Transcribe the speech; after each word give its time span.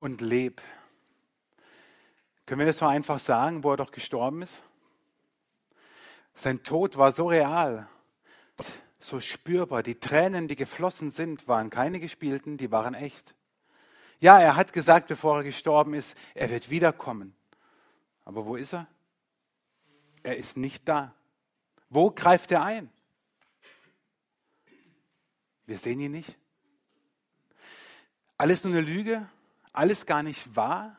und 0.00 0.20
leb. 0.20 0.60
Können 2.46 2.58
wir 2.58 2.66
das 2.66 2.78
so 2.78 2.86
einfach 2.86 3.18
sagen, 3.18 3.62
wo 3.62 3.70
er 3.70 3.76
doch 3.76 3.92
gestorben 3.92 4.42
ist? 4.42 4.64
Sein 6.34 6.62
Tod 6.62 6.96
war 6.96 7.12
so 7.12 7.28
real, 7.28 7.88
so 8.98 9.20
spürbar. 9.20 9.82
Die 9.82 10.00
Tränen, 10.00 10.48
die 10.48 10.56
geflossen 10.56 11.10
sind, 11.10 11.46
waren 11.46 11.70
keine 11.70 12.00
gespielten, 12.00 12.56
die 12.56 12.72
waren 12.72 12.94
echt. 12.94 13.34
Ja, 14.20 14.38
er 14.40 14.56
hat 14.56 14.72
gesagt, 14.72 15.08
bevor 15.08 15.38
er 15.38 15.44
gestorben 15.44 15.94
ist, 15.94 16.16
er 16.34 16.50
wird 16.50 16.70
wiederkommen. 16.70 17.34
Aber 18.24 18.46
wo 18.46 18.56
ist 18.56 18.74
er? 18.74 18.86
Er 20.22 20.36
ist 20.36 20.56
nicht 20.56 20.88
da. 20.88 21.14
Wo 21.88 22.10
greift 22.10 22.52
er 22.52 22.62
ein? 22.62 22.90
Wir 25.66 25.78
sehen 25.78 26.00
ihn 26.00 26.12
nicht. 26.12 26.36
Alles 28.36 28.64
nur 28.64 28.72
eine 28.72 28.82
Lüge, 28.82 29.28
alles 29.72 30.06
gar 30.06 30.22
nicht 30.22 30.56
wahr. 30.56 30.98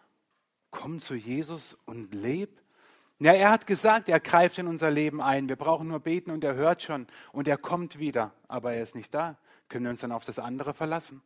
Komm 0.70 1.00
zu 1.00 1.16
Jesus 1.16 1.78
und 1.86 2.14
leb. 2.14 2.62
Ja, 3.20 3.34
er 3.34 3.52
hat 3.52 3.68
gesagt, 3.68 4.10
er 4.10 4.20
greift 4.20 4.58
in 4.58 4.68
unser 4.68 4.90
Leben 4.90 5.22
ein. 5.22 5.48
Wir 5.48 5.56
brauchen 5.56 5.88
nur 5.88 6.00
beten 6.00 6.32
und 6.32 6.44
er 6.44 6.56
hört 6.56 6.82
schon 6.82 7.08
und 7.32 7.48
er 7.48 7.58
kommt 7.58 8.00
wieder. 8.00 8.34
Aber 8.48 8.74
er 8.74 8.82
ist 8.82 8.96
nicht 8.96 9.14
da. 9.14 9.38
Können 9.70 9.86
wir 9.86 9.92
uns 9.92 10.02
dann 10.02 10.12
auf 10.12 10.26
das 10.26 10.40
andere 10.40 10.74
verlassen? 10.74 11.22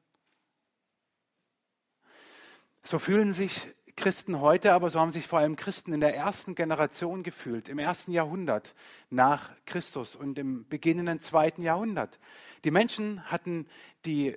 So 2.83 2.99
fühlen 2.99 3.31
sich 3.33 3.67
Christen 3.95 4.41
heute, 4.41 4.73
aber 4.73 4.89
so 4.89 4.99
haben 4.99 5.11
sich 5.11 5.25
vor 5.25 5.39
allem 5.39 5.55
Christen 5.55 5.93
in 5.93 6.01
der 6.01 6.15
ersten 6.15 6.53
Generation 6.53 7.23
gefühlt, 7.23 7.69
im 7.69 7.79
ersten 7.79 8.11
Jahrhundert 8.11 8.75
nach 9.09 9.51
Christus 9.65 10.15
und 10.15 10.37
im 10.37 10.67
beginnenden 10.67 11.19
zweiten 11.19 11.61
Jahrhundert. 11.61 12.19
Die 12.65 12.71
Menschen 12.71 13.23
hatten 13.31 13.67
die 14.05 14.35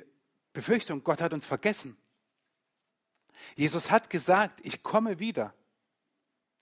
Befürchtung, 0.53 1.03
Gott 1.03 1.21
hat 1.21 1.35
uns 1.35 1.45
vergessen. 1.45 1.97
Jesus 3.57 3.91
hat 3.91 4.11
gesagt, 4.11 4.61
ich 4.63 4.83
komme 4.83 5.19
wieder. 5.19 5.55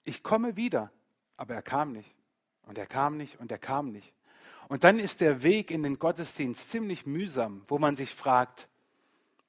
Ich 0.05 0.23
komme 0.23 0.57
wieder. 0.57 0.91
Aber 1.37 1.55
er 1.55 1.63
kam 1.63 1.93
nicht. 1.93 2.15
Und 2.63 2.79
er 2.79 2.87
kam 2.87 3.16
nicht 3.16 3.38
und 3.41 3.51
er 3.52 3.59
kam 3.59 3.93
nicht. 3.93 4.13
Und 4.69 4.85
dann 4.85 4.99
ist 4.99 5.21
der 5.21 5.43
Weg 5.43 5.71
in 5.71 5.82
den 5.82 5.99
Gottesdienst 5.99 6.71
ziemlich 6.71 7.07
mühsam, 7.07 7.63
wo 7.66 7.79
man 7.79 7.95
sich 7.95 8.13
fragt, 8.13 8.69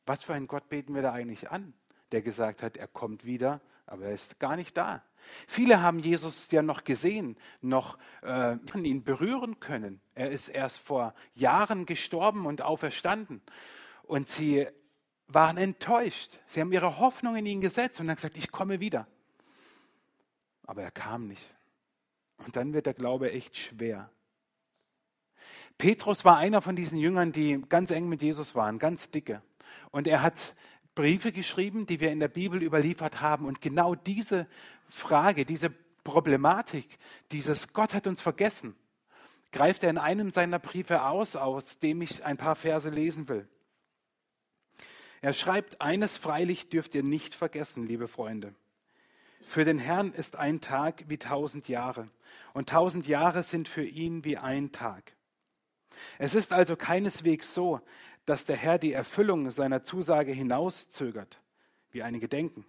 was 0.06 0.24
für 0.24 0.34
einen 0.34 0.48
Gott 0.48 0.70
beten 0.70 0.94
wir 0.94 1.02
da 1.02 1.12
eigentlich 1.12 1.50
an, 1.50 1.74
der 2.12 2.22
gesagt 2.22 2.62
hat, 2.62 2.78
er 2.78 2.88
kommt 2.88 3.26
wieder, 3.26 3.60
aber 3.88 4.06
er 4.06 4.14
ist 4.14 4.40
gar 4.40 4.56
nicht 4.56 4.78
da. 4.78 5.04
Viele 5.48 5.82
haben 5.82 6.00
Jesus 6.00 6.52
ja 6.52 6.62
noch 6.62 6.84
gesehen, 6.84 7.36
noch 7.62 7.98
äh, 8.22 8.58
ihn 8.76 9.04
berühren 9.04 9.60
können. 9.60 10.00
Er 10.14 10.30
ist 10.32 10.50
erst 10.50 10.80
vor 10.80 11.14
Jahren 11.34 11.86
gestorben 11.86 12.46
und 12.46 12.62
auferstanden. 12.62 13.42
Und 14.04 14.30
sie 14.30 14.68
waren 15.28 15.58
enttäuscht. 15.58 16.40
Sie 16.48 16.62
haben 16.62 16.72
ihre 16.72 17.00
Hoffnung 17.00 17.36
in 17.36 17.46
ihn 17.46 17.62
gesetzt 17.62 18.00
und 18.00 18.10
haben 18.10 18.16
gesagt, 18.16 18.38
ich 18.38 18.52
komme 18.52 18.80
wieder. 18.80 19.08
Aber 20.66 20.84
er 20.84 20.92
kam 20.92 21.28
nicht. 21.28 21.56
Und 22.46 22.56
dann 22.56 22.74
wird 22.74 22.86
der 22.86 22.94
Glaube 22.94 23.32
echt 23.32 23.58
schwer. 23.58 24.10
Petrus 25.78 26.26
war 26.26 26.38
einer 26.38 26.62
von 26.62 26.76
diesen 26.76 26.98
Jüngern, 26.98 27.32
die 27.32 27.62
ganz 27.70 27.92
eng 27.92 28.10
mit 28.10 28.22
Jesus 28.22 28.56
waren, 28.56 28.80
ganz 28.80 29.10
dicke. 29.12 29.42
Und 29.92 30.08
er 30.08 30.22
hat 30.22 30.56
Briefe 30.96 31.32
geschrieben, 31.32 31.86
die 31.86 32.00
wir 32.00 32.12
in 32.12 32.20
der 32.20 32.28
Bibel 32.28 32.62
überliefert 32.62 33.22
haben. 33.22 33.46
Und 33.46 33.62
genau 33.62 33.96
diese 33.96 34.48
Frage, 34.90 35.46
diese 35.46 35.70
Problematik, 36.04 36.98
dieses 37.32 37.74
Gott 37.74 37.94
hat 37.94 38.08
uns 38.08 38.22
vergessen, 38.22 38.76
greift 39.52 39.84
er 39.84 39.90
in 39.90 39.98
einem 39.98 40.32
seiner 40.32 40.60
Briefe 40.60 41.04
aus, 41.04 41.36
aus 41.36 41.80
dem 41.80 42.02
ich 42.02 42.26
ein 42.26 42.38
paar 42.38 42.56
Verse 42.56 42.90
lesen 42.90 43.28
will. 43.28 43.48
Er 45.22 45.34
schreibt, 45.34 45.82
eines 45.82 46.18
freilich 46.18 46.70
dürft 46.70 46.96
ihr 46.96 47.04
nicht 47.04 47.34
vergessen, 47.34 47.86
liebe 47.86 48.08
Freunde. 48.08 48.54
Für 49.48 49.64
den 49.64 49.80
Herrn 49.80 50.12
ist 50.12 50.36
ein 50.36 50.62
Tag 50.62 51.06
wie 51.08 51.18
tausend 51.18 51.68
Jahre 51.70 52.10
und 52.54 52.70
tausend 52.70 53.08
Jahre 53.08 53.44
sind 53.44 53.68
für 53.68 53.86
ihn 53.86 54.24
wie 54.26 54.38
ein 54.38 54.72
Tag. 54.72 55.16
Es 56.18 56.36
ist 56.36 56.54
also 56.54 56.76
keineswegs 56.76 57.54
so, 57.54 57.82
dass 58.26 58.46
der 58.46 58.58
Herr 58.58 58.78
die 58.78 58.92
Erfüllung 58.92 59.50
seiner 59.52 59.84
Zusage 59.84 60.34
hinauszögert, 60.34 61.40
wie 61.92 62.04
einige 62.04 62.28
denken. 62.28 62.66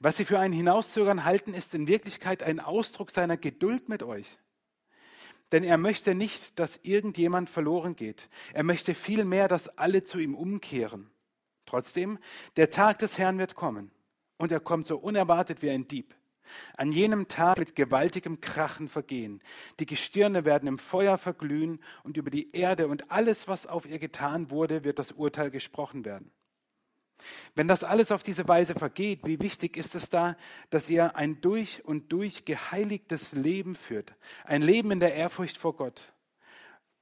Was 0.00 0.16
sie 0.16 0.24
für 0.24 0.38
ein 0.38 0.52
Hinauszögern 0.52 1.24
halten, 1.24 1.54
ist 1.54 1.74
in 1.74 1.86
Wirklichkeit 1.86 2.42
ein 2.42 2.58
Ausdruck 2.58 3.10
seiner 3.10 3.36
Geduld 3.36 3.88
mit 3.88 4.02
euch. 4.02 4.38
Denn 5.52 5.64
er 5.64 5.76
möchte 5.76 6.14
nicht, 6.14 6.58
dass 6.58 6.80
irgendjemand 6.82 7.50
verloren 7.50 7.94
geht. 7.94 8.30
Er 8.54 8.62
möchte 8.62 8.94
vielmehr, 8.94 9.48
dass 9.48 9.68
alle 9.76 10.02
zu 10.02 10.18
ihm 10.18 10.34
umkehren. 10.34 11.11
Trotzdem, 11.72 12.18
der 12.58 12.70
Tag 12.70 12.98
des 12.98 13.16
Herrn 13.16 13.38
wird 13.38 13.54
kommen. 13.54 13.90
Und 14.36 14.52
er 14.52 14.60
kommt 14.60 14.84
so 14.84 14.98
unerwartet 14.98 15.62
wie 15.62 15.70
ein 15.70 15.88
Dieb. 15.88 16.14
An 16.76 16.92
jenem 16.92 17.28
Tag 17.28 17.56
mit 17.56 17.74
gewaltigem 17.74 18.42
Krachen 18.42 18.90
vergehen. 18.90 19.40
Die 19.80 19.86
Gestirne 19.86 20.44
werden 20.44 20.68
im 20.68 20.78
Feuer 20.78 21.16
verglühen 21.16 21.80
und 22.02 22.18
über 22.18 22.28
die 22.28 22.54
Erde 22.54 22.88
und 22.88 23.10
alles, 23.10 23.48
was 23.48 23.66
auf 23.66 23.86
ihr 23.86 23.98
getan 23.98 24.50
wurde, 24.50 24.84
wird 24.84 24.98
das 24.98 25.12
Urteil 25.12 25.50
gesprochen 25.50 26.04
werden. 26.04 26.30
Wenn 27.54 27.68
das 27.68 27.84
alles 27.84 28.12
auf 28.12 28.22
diese 28.22 28.46
Weise 28.46 28.74
vergeht, 28.74 29.20
wie 29.24 29.40
wichtig 29.40 29.78
ist 29.78 29.94
es 29.94 30.10
da, 30.10 30.36
dass 30.68 30.90
ihr 30.90 31.16
ein 31.16 31.40
durch 31.40 31.82
und 31.86 32.12
durch 32.12 32.44
geheiligtes 32.44 33.32
Leben 33.32 33.76
führt, 33.76 34.12
ein 34.44 34.60
Leben 34.60 34.90
in 34.90 35.00
der 35.00 35.14
Ehrfurcht 35.14 35.56
vor 35.56 35.74
Gott. 35.74 36.12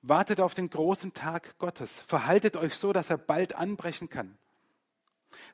Wartet 0.02 0.40
auf 0.40 0.54
den 0.54 0.70
großen 0.70 1.12
Tag 1.12 1.58
Gottes, 1.58 2.00
verhaltet 2.00 2.56
euch 2.56 2.76
so, 2.76 2.92
dass 2.92 3.10
er 3.10 3.18
bald 3.18 3.56
anbrechen 3.56 4.08
kann. 4.08 4.38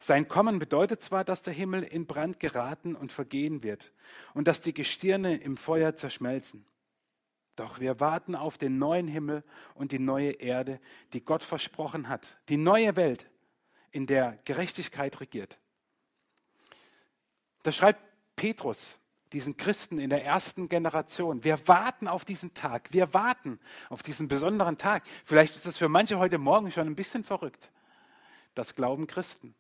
Sein 0.01 0.29
Kommen 0.29 0.59
bedeutet 0.59 1.01
zwar, 1.03 1.25
dass 1.25 1.43
der 1.43 1.53
Himmel 1.53 1.83
in 1.83 2.07
Brand 2.07 2.41
geraten 2.41 2.95
und 2.95 3.13
vergehen 3.13 3.63
wird 3.63 3.93
und 4.35 4.49
dass 4.49 4.61
die 4.61 4.75
Gestirne 4.75 5.37
im 5.37 5.57
Feuer 5.57 5.95
zerschmelzen. 5.95 6.67
Doch 7.57 7.81
wir 7.81 8.01
warten 8.01 8.35
auf 8.35 8.59
den 8.59 8.79
neuen 8.79 9.09
Himmel 9.09 9.43
und 9.75 9.93
die 9.93 9.99
neue 9.99 10.33
Erde, 10.33 10.79
die 11.15 11.25
Gott 11.25 11.43
versprochen 11.43 12.09
hat, 12.09 12.37
die 12.49 12.59
neue 12.59 12.97
Welt, 12.97 13.31
in 13.91 14.07
der 14.07 14.39
Gerechtigkeit 14.45 15.21
regiert. 15.21 15.59
Da 17.63 17.73
schreibt 17.73 18.01
Petrus 18.37 18.99
diesen 19.33 19.57
Christen 19.57 19.99
in 19.99 20.11
der 20.11 20.25
ersten 20.25 20.69
Generation. 20.69 21.45
Wir 21.45 21.67
warten 21.67 22.07
auf 22.07 22.25
diesen 22.25 22.55
Tag. 22.55 22.93
Wir 22.93 23.13
warten 23.15 23.59
auf 23.89 24.03
diesen 24.03 24.29
besonderen 24.29 24.79
Tag. 24.79 25.05
Vielleicht 25.25 25.55
ist 25.55 25.67
das 25.67 25.79
für 25.79 25.89
manche 25.89 26.19
heute 26.19 26.39
Morgen 26.39 26.71
schon 26.71 26.87
ein 26.87 26.95
bisschen 26.95 27.25
verrückt. 27.25 27.71
Das 28.55 28.75
glauben 28.75 29.07
Christen. 29.07 29.55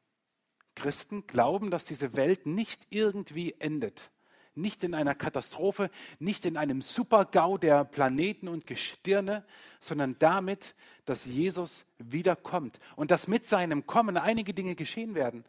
Christen 0.77 1.27
glauben, 1.27 1.73
dass 1.73 1.85
diese 1.85 2.15
Welt 2.15 2.47
nicht 2.47 2.87
irgendwie 2.91 3.57
endet. 3.59 4.13
Nicht 4.55 4.85
in 4.85 4.95
einer 4.95 5.15
Katastrophe, 5.15 5.91
nicht 6.19 6.47
in 6.47 6.57
einem 6.57 6.81
Supergau 6.81 7.59
der 7.59 7.85
Planeten 7.85 8.49
und 8.49 8.67
Gestirne, 8.67 9.45
sondern 9.81 10.17
damit, 10.19 10.75
dass 11.05 11.27
Jesus 11.27 11.85
wiederkommt 11.99 12.79
und 12.95 13.11
dass 13.11 13.29
mit 13.29 13.45
seinem 13.45 13.87
Kommen 13.87 14.17
einige 14.17 14.55
Dinge 14.55 14.75
geschehen 14.75 15.15
werden 15.15 15.45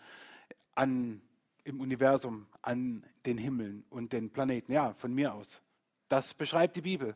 an, 0.76 1.22
im 1.64 1.80
Universum, 1.80 2.48
an 2.62 3.06
den 3.26 3.38
Himmeln 3.38 3.86
und 3.90 4.12
den 4.12 4.30
Planeten. 4.30 4.74
Ja, 4.74 4.94
von 4.96 5.14
mir 5.14 5.34
aus. 5.34 5.62
Das 6.10 6.34
beschreibt 6.34 6.76
die 6.76 6.82
Bibel. 6.82 7.16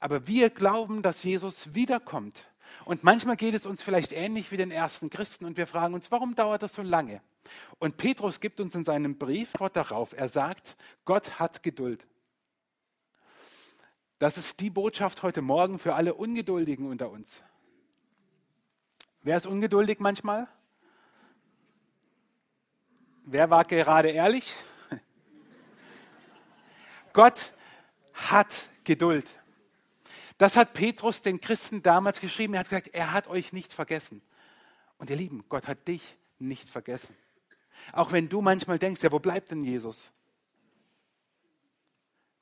Aber 0.00 0.26
wir 0.26 0.50
glauben, 0.50 1.00
dass 1.00 1.22
Jesus 1.22 1.74
wiederkommt. 1.74 2.50
Und 2.84 3.04
manchmal 3.04 3.36
geht 3.36 3.54
es 3.54 3.66
uns 3.66 3.82
vielleicht 3.82 4.12
ähnlich 4.12 4.50
wie 4.52 4.56
den 4.56 4.70
ersten 4.70 5.10
Christen 5.10 5.44
und 5.44 5.56
wir 5.56 5.66
fragen 5.66 5.94
uns, 5.94 6.10
warum 6.10 6.34
dauert 6.34 6.62
das 6.62 6.74
so 6.74 6.82
lange? 6.82 7.22
Und 7.78 7.96
Petrus 7.96 8.40
gibt 8.40 8.60
uns 8.60 8.74
in 8.74 8.84
seinem 8.84 9.18
Brief 9.18 9.52
Gott 9.54 9.76
darauf. 9.76 10.12
Er 10.12 10.28
sagt, 10.28 10.76
Gott 11.04 11.38
hat 11.38 11.62
Geduld. 11.62 12.06
Das 14.18 14.38
ist 14.38 14.60
die 14.60 14.70
Botschaft 14.70 15.22
heute 15.24 15.42
Morgen 15.42 15.78
für 15.78 15.94
alle 15.94 16.14
Ungeduldigen 16.14 16.86
unter 16.88 17.10
uns. 17.10 17.42
Wer 19.22 19.36
ist 19.36 19.46
ungeduldig 19.46 19.98
manchmal? 19.98 20.48
Wer 23.24 23.50
war 23.50 23.64
gerade 23.64 24.10
ehrlich? 24.10 24.54
Gott 27.12 27.52
hat 28.14 28.52
Geduld. 28.84 29.26
Das 30.38 30.56
hat 30.56 30.72
Petrus 30.72 31.22
den 31.22 31.40
Christen 31.40 31.82
damals 31.82 32.20
geschrieben. 32.20 32.54
Er 32.54 32.60
hat 32.60 32.68
gesagt, 32.68 32.88
er 32.92 33.12
hat 33.12 33.28
euch 33.28 33.52
nicht 33.52 33.72
vergessen. 33.72 34.22
Und 34.98 35.10
ihr 35.10 35.16
Lieben, 35.16 35.44
Gott 35.48 35.68
hat 35.68 35.86
dich 35.86 36.16
nicht 36.38 36.68
vergessen. 36.68 37.16
Auch 37.92 38.12
wenn 38.12 38.28
du 38.28 38.40
manchmal 38.40 38.78
denkst, 38.78 39.02
ja, 39.02 39.12
wo 39.12 39.18
bleibt 39.18 39.50
denn 39.50 39.64
Jesus? 39.64 40.12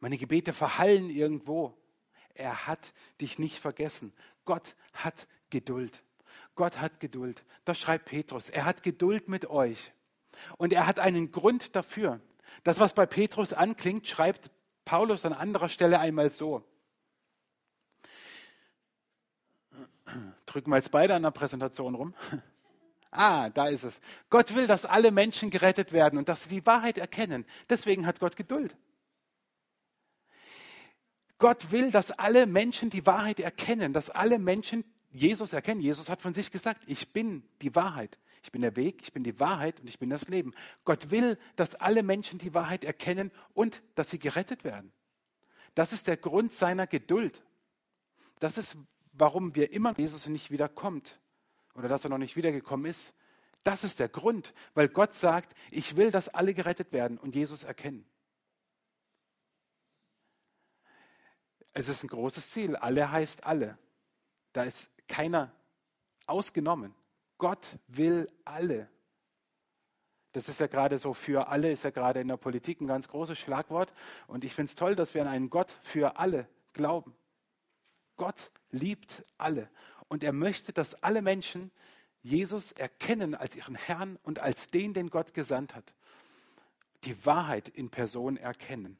Meine 0.00 0.19
Gebete 0.19 0.52
verhallen 0.52 1.10
irgendwo. 1.10 1.76
Er 2.34 2.66
hat 2.66 2.92
dich 3.20 3.38
nicht 3.38 3.58
vergessen. 3.58 4.12
Gott 4.44 4.75
hat 4.94 5.26
Geduld. 5.50 6.02
Gott 6.54 6.81
hat 6.81 7.00
Geduld. 7.00 7.44
Das 7.64 7.78
schreibt 7.78 8.06
Petrus. 8.06 8.48
Er 8.48 8.64
hat 8.64 8.82
Geduld 8.82 9.28
mit 9.28 9.46
euch. 9.50 9.92
Und 10.56 10.72
er 10.72 10.87
hat 10.87 10.98
einen 10.98 11.31
Grund 11.31 11.76
dafür. 11.76 12.20
Das, 12.64 12.81
was 12.81 12.94
bei 12.94 13.06
Petrus 13.06 13.52
anklingt, 13.52 14.06
schreibt 14.06 14.50
Paulus 14.84 15.25
an 15.25 15.32
anderer 15.32 15.69
Stelle 15.69 16.00
einmal 16.00 16.31
so. 16.31 16.64
Drücken 20.46 20.70
wir 20.70 20.76
jetzt 20.76 20.90
beide 20.90 21.14
an 21.14 21.22
der 21.22 21.31
Präsentation 21.31 21.94
rum. 21.94 22.14
Ah, 23.11 23.51
da 23.51 23.67
ist 23.67 23.85
es. 23.85 24.01
Gott 24.29 24.55
will, 24.55 24.67
dass 24.67 24.85
alle 24.85 25.11
Menschen 25.11 25.51
gerettet 25.51 25.93
werden 25.93 26.19
und 26.19 26.29
dass 26.29 26.45
sie 26.45 26.51
die 26.51 26.67
Wahrheit 26.67 26.97
erkennen. 26.97 27.45
Deswegen 27.69 28.07
hat 28.07 28.21
Gott 28.21 28.37
Geduld. 28.37 28.77
Gott 31.39 31.73
will, 31.73 31.91
dass 31.91 32.12
alle 32.12 32.47
Menschen 32.47 32.91
die 32.91 33.07
Wahrheit 33.07 33.41
erkennen, 33.41 33.93
dass 33.93 34.11
alle 34.11 34.39
Menschen 34.39 34.85
Jesus 35.11 35.53
erkennen. 35.53 35.81
Jesus 35.81 36.09
hat 36.09 36.23
von 36.23 36.35
sich 36.35 36.53
gesagt, 36.53 36.83
ich 36.87 37.12
bin 37.12 37.43
die 37.62 37.75
Wahrheit. 37.75 38.19
Ich 38.43 38.53
bin 38.53 38.62
der 38.62 38.77
Weg, 38.77 39.03
ich 39.03 39.12
bin 39.12 39.25
die 39.25 39.41
Wahrheit 39.41 39.81
und 39.81 39.89
ich 39.89 39.99
bin 39.99 40.09
das 40.09 40.29
Leben. 40.29 40.55
Gott 40.85 41.11
will, 41.11 41.37
dass 41.57 41.75
alle 41.75 42.03
Menschen 42.03 42.39
die 42.39 42.55
Wahrheit 42.55 42.85
erkennen 42.85 43.33
und 43.55 43.83
dass 43.97 44.11
sie 44.11 44.19
gerettet 44.19 44.65
werden. 44.65 44.93
Das 45.75 45.93
ist 45.93 46.07
der 46.07 46.17
Grund 46.17 46.53
seiner 46.53 46.87
Geduld. 46.87 47.43
Das 48.39 48.57
ist, 48.57 48.77
warum 49.12 49.57
wir 49.57 49.73
immer 49.73 49.99
Jesus 49.99 50.27
nicht 50.27 50.51
wiederkommt 50.51 51.19
oder 51.75 51.88
dass 51.88 52.05
er 52.05 52.11
noch 52.11 52.19
nicht 52.19 52.37
wiedergekommen 52.37 52.87
ist. 52.87 53.14
Das 53.62 53.84
ist 53.84 54.00
der 54.00 54.08
Grund, 54.08 54.55
weil 54.75 54.88
Gott 54.88 55.14
sagt, 55.14 55.55
ich 55.70 55.96
will, 55.96 56.11
dass 56.11 56.28
alle 56.28 56.55
gerettet 56.55 56.93
werden 56.93 57.19
und 57.19 57.34
Jesus 57.34 57.62
erkennen. 57.62 58.06
Es 61.72 61.88
ist 61.88 62.02
ein 62.02 62.08
großes 62.08 62.50
Ziel. 62.50 62.76
Alle 62.76 63.11
heißt 63.11 63.44
alle. 63.44 63.78
Da 64.52 64.64
ist 64.64 64.90
keiner 65.08 65.52
ausgenommen. 66.26 66.94
Gott 67.38 67.78
will 67.87 68.26
alle. 68.44 68.88
Das 70.32 70.49
ist 70.49 70.61
ja 70.61 70.69
gerade 70.69 70.99
so, 70.99 71.12
für 71.12 71.49
alle 71.49 71.73
ist 71.73 71.82
ja 71.82 71.90
gerade 71.90 72.20
in 72.20 72.28
der 72.28 72.37
Politik 72.37 72.81
ein 72.81 72.87
ganz 72.87 73.08
großes 73.08 73.38
Schlagwort. 73.38 73.93
Und 74.26 74.44
ich 74.44 74.55
finde 74.55 74.70
es 74.70 74.75
toll, 74.75 74.94
dass 74.94 75.14
wir 75.14 75.23
an 75.23 75.28
einen 75.28 75.50
Gott 75.50 75.76
für 75.82 76.19
alle 76.19 76.49
glauben. 76.73 77.14
Gott 78.16 78.50
liebt 78.70 79.23
alle. 79.38 79.70
Und 80.11 80.23
er 80.23 80.33
möchte, 80.33 80.73
dass 80.73 81.03
alle 81.03 81.23
Menschen 81.23 81.71
Jesus 82.23 82.73
erkennen 82.73 83.35
als 83.35 83.57
ihren 83.57 83.77
Herrn 83.77 84.19
und 84.25 84.41
als 84.41 84.67
den, 84.67 84.93
den 84.93 85.09
Gott 85.09 85.33
gesandt 85.33 85.75
hat. 85.75 85.95
Die 87.05 87.25
Wahrheit 87.25 87.69
in 87.69 87.89
Person 87.89 88.37
erkennen. 88.37 88.99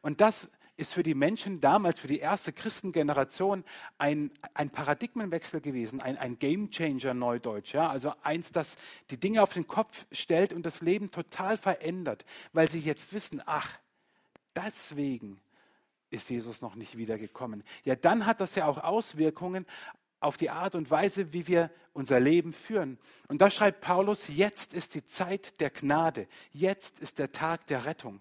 Und 0.00 0.20
das 0.22 0.48
ist 0.76 0.94
für 0.94 1.02
die 1.02 1.14
Menschen 1.14 1.60
damals, 1.60 2.00
für 2.00 2.06
die 2.06 2.20
erste 2.20 2.52
Christengeneration, 2.52 3.64
ein, 3.98 4.30
ein 4.54 4.70
Paradigmenwechsel 4.70 5.60
gewesen, 5.60 6.00
ein, 6.00 6.16
ein 6.16 6.38
Gamechanger 6.38 7.12
neudeutsch. 7.12 7.74
Ja? 7.74 7.90
Also 7.90 8.14
eins, 8.22 8.52
das 8.52 8.76
die 9.10 9.18
Dinge 9.18 9.42
auf 9.42 9.52
den 9.52 9.66
Kopf 9.66 10.06
stellt 10.12 10.52
und 10.52 10.64
das 10.64 10.80
Leben 10.80 11.10
total 11.10 11.58
verändert, 11.58 12.24
weil 12.52 12.70
sie 12.70 12.80
jetzt 12.80 13.12
wissen, 13.12 13.42
ach, 13.44 13.78
deswegen 14.56 15.40
ist 16.08 16.30
Jesus 16.30 16.60
noch 16.60 16.74
nicht 16.74 16.96
wiedergekommen. 16.96 17.64
Ja, 17.84 17.96
dann 17.96 18.26
hat 18.26 18.40
das 18.40 18.54
ja 18.54 18.66
auch 18.66 18.78
Auswirkungen 18.78 19.66
auf 20.22 20.36
die 20.36 20.50
Art 20.50 20.74
und 20.74 20.90
Weise, 20.90 21.32
wie 21.32 21.46
wir 21.46 21.70
unser 21.92 22.20
Leben 22.20 22.52
führen. 22.52 22.98
Und 23.28 23.40
da 23.40 23.50
schreibt 23.50 23.80
Paulus, 23.80 24.28
jetzt 24.28 24.74
ist 24.74 24.94
die 24.94 25.04
Zeit 25.04 25.60
der 25.60 25.70
Gnade, 25.70 26.28
jetzt 26.52 27.00
ist 27.00 27.18
der 27.18 27.32
Tag 27.32 27.66
der 27.66 27.84
Rettung. 27.84 28.20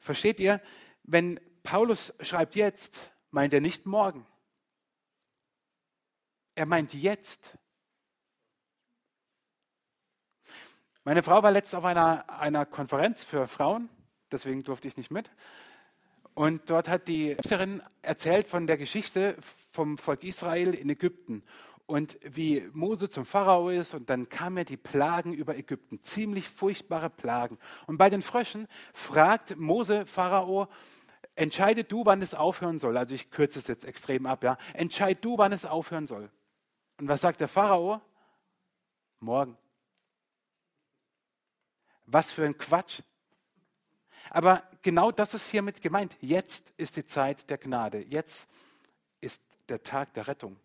Versteht 0.00 0.40
ihr, 0.40 0.60
wenn 1.02 1.40
Paulus 1.62 2.14
schreibt 2.20 2.56
jetzt, 2.56 3.12
meint 3.30 3.52
er 3.52 3.60
nicht 3.60 3.86
morgen. 3.86 4.26
Er 6.54 6.66
meint 6.66 6.94
jetzt. 6.94 7.58
Meine 11.04 11.22
Frau 11.22 11.42
war 11.42 11.52
letzt 11.52 11.74
auf 11.74 11.84
einer, 11.84 12.28
einer 12.28 12.66
Konferenz 12.66 13.24
für 13.24 13.46
Frauen, 13.46 13.88
deswegen 14.30 14.62
durfte 14.62 14.88
ich 14.88 14.96
nicht 14.96 15.10
mit. 15.10 15.30
Und 16.38 16.70
dort 16.70 16.86
hat 16.86 17.08
die 17.08 17.32
Richterin 17.32 17.82
erzählt 18.00 18.46
von 18.46 18.68
der 18.68 18.78
Geschichte 18.78 19.36
vom 19.72 19.98
Volk 19.98 20.22
Israel 20.22 20.72
in 20.72 20.88
Ägypten 20.88 21.42
und 21.86 22.16
wie 22.22 22.60
Mose 22.74 23.08
zum 23.08 23.26
Pharao 23.26 23.70
ist 23.70 23.92
und 23.92 24.08
dann 24.08 24.28
kamen 24.28 24.58
ja 24.58 24.62
die 24.62 24.76
Plagen 24.76 25.32
über 25.32 25.56
Ägypten, 25.56 26.00
ziemlich 26.00 26.48
furchtbare 26.48 27.10
Plagen. 27.10 27.58
Und 27.88 27.98
bei 27.98 28.08
den 28.08 28.22
Fröschen 28.22 28.68
fragt 28.94 29.56
Mose 29.56 30.06
Pharao, 30.06 30.68
entscheide 31.34 31.82
du, 31.82 32.06
wann 32.06 32.22
es 32.22 32.36
aufhören 32.36 32.78
soll. 32.78 32.96
Also 32.96 33.16
ich 33.16 33.32
kürze 33.32 33.58
es 33.58 33.66
jetzt 33.66 33.84
extrem 33.84 34.24
ab, 34.24 34.44
ja. 34.44 34.58
Entscheid 34.74 35.18
du, 35.24 35.38
wann 35.38 35.50
es 35.50 35.64
aufhören 35.64 36.06
soll. 36.06 36.30
Und 37.00 37.08
was 37.08 37.20
sagt 37.20 37.40
der 37.40 37.48
Pharao? 37.48 38.00
Morgen. 39.18 39.58
Was 42.06 42.30
für 42.30 42.44
ein 42.44 42.56
Quatsch. 42.56 43.02
Aber 44.30 44.62
genau 44.82 45.10
das 45.10 45.34
ist 45.34 45.50
hiermit 45.50 45.80
gemeint. 45.80 46.16
Jetzt 46.20 46.72
ist 46.76 46.96
die 46.96 47.04
Zeit 47.04 47.48
der 47.50 47.58
Gnade. 47.58 48.04
Jetzt 48.08 48.48
ist 49.20 49.42
der 49.68 49.82
Tag 49.82 50.12
der 50.14 50.28
Rettung. 50.28 50.56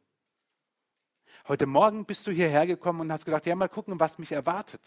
Heute 1.48 1.66
Morgen 1.66 2.06
bist 2.06 2.26
du 2.28 2.32
hierher 2.32 2.66
gekommen 2.66 3.02
und 3.02 3.12
hast 3.12 3.26
gedacht, 3.26 3.46
ja, 3.46 3.56
mal 3.56 3.68
gucken, 3.68 4.00
was 4.00 4.18
mich 4.18 4.32
erwartet. 4.32 4.82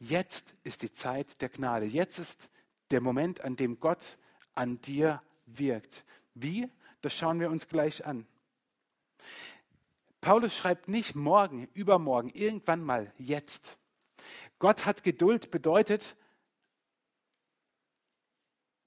Jetzt 0.00 0.54
ist 0.64 0.82
die 0.82 0.90
Zeit 0.90 1.40
der 1.40 1.48
Gnade. 1.48 1.86
Jetzt 1.86 2.18
ist 2.18 2.50
der 2.90 3.00
Moment, 3.00 3.42
an 3.42 3.56
dem 3.56 3.78
Gott 3.78 4.18
an 4.54 4.80
dir 4.80 5.22
wirkt. 5.46 6.04
Wie? 6.34 6.68
Das 7.00 7.14
schauen 7.14 7.38
wir 7.38 7.50
uns 7.50 7.68
gleich 7.68 8.04
an. 8.04 8.26
Paulus 10.20 10.56
schreibt 10.56 10.88
nicht 10.88 11.14
morgen, 11.14 11.68
übermorgen, 11.74 12.30
irgendwann 12.30 12.82
mal, 12.82 13.12
jetzt. 13.18 13.78
Gott 14.58 14.86
hat 14.86 15.04
Geduld 15.04 15.50
bedeutet, 15.50 16.16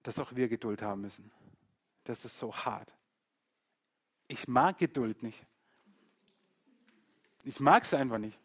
dass 0.07 0.19
auch 0.19 0.37
wir 0.37 0.47
Geduld 0.47 0.81
haben 0.81 1.01
müssen. 1.01 1.29
Das 2.05 2.23
ist 2.23 2.37
so 2.37 2.55
hart. 2.55 2.93
Ich 4.29 4.47
mag 4.47 4.77
Geduld 4.77 5.21
nicht. 5.21 5.45
Ich 7.43 7.59
mag 7.59 7.83
es 7.83 7.93
einfach 7.93 8.17
nicht. 8.17 8.39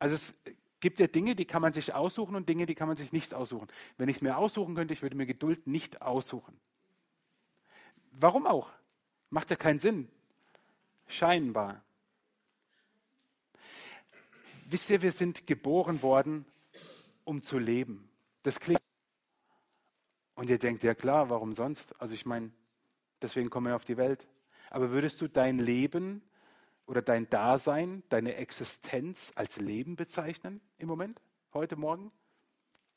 Also 0.00 0.16
es 0.16 0.34
gibt 0.80 0.98
ja 0.98 1.06
Dinge, 1.06 1.36
die 1.36 1.44
kann 1.44 1.62
man 1.62 1.72
sich 1.72 1.94
aussuchen 1.94 2.34
und 2.34 2.48
Dinge, 2.48 2.66
die 2.66 2.74
kann 2.74 2.88
man 2.88 2.96
sich 2.96 3.12
nicht 3.12 3.32
aussuchen. 3.32 3.68
Wenn 3.96 4.08
ich 4.08 4.16
es 4.16 4.22
mir 4.22 4.36
aussuchen 4.36 4.74
könnte, 4.74 4.92
ich 4.92 5.02
würde 5.02 5.14
mir 5.14 5.24
Geduld 5.24 5.68
nicht 5.68 6.02
aussuchen. 6.02 6.58
Warum 8.10 8.48
auch? 8.48 8.72
Macht 9.30 9.50
ja 9.50 9.56
keinen 9.56 9.78
Sinn. 9.78 10.08
Scheinbar. 11.06 11.80
Wisst 14.64 14.90
ihr, 14.90 15.00
wir 15.00 15.12
sind 15.12 15.46
geboren 15.46 16.02
worden, 16.02 16.44
um 17.22 17.40
zu 17.40 17.60
leben. 17.60 18.08
Das 18.42 18.58
klingt. 18.58 18.80
Und 20.36 20.50
ihr 20.50 20.58
denkt, 20.58 20.82
ja 20.82 20.94
klar, 20.94 21.30
warum 21.30 21.54
sonst? 21.54 22.00
Also 22.00 22.14
ich 22.14 22.26
meine, 22.26 22.52
deswegen 23.22 23.50
kommen 23.50 23.66
wir 23.66 23.74
auf 23.74 23.86
die 23.86 23.96
Welt. 23.96 24.28
Aber 24.70 24.90
würdest 24.90 25.20
du 25.20 25.28
dein 25.28 25.58
Leben 25.58 26.22
oder 26.86 27.02
dein 27.02 27.28
Dasein, 27.28 28.02
deine 28.10 28.36
Existenz 28.36 29.32
als 29.34 29.56
Leben 29.56 29.96
bezeichnen 29.96 30.60
im 30.78 30.88
Moment, 30.88 31.22
heute 31.54 31.76
Morgen? 31.76 32.12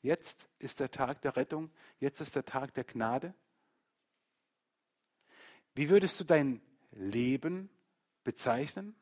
Jetzt 0.02 0.48
ist 0.58 0.80
der 0.80 0.90
Tag 0.90 1.22
der 1.22 1.36
Rettung, 1.36 1.70
jetzt 1.98 2.20
ist 2.20 2.36
der 2.36 2.44
Tag 2.44 2.74
der 2.74 2.84
Gnade. 2.84 3.34
Wie 5.74 5.88
würdest 5.88 6.20
du 6.20 6.24
dein 6.24 6.60
Leben 6.90 7.70
bezeichnen? 8.22 8.94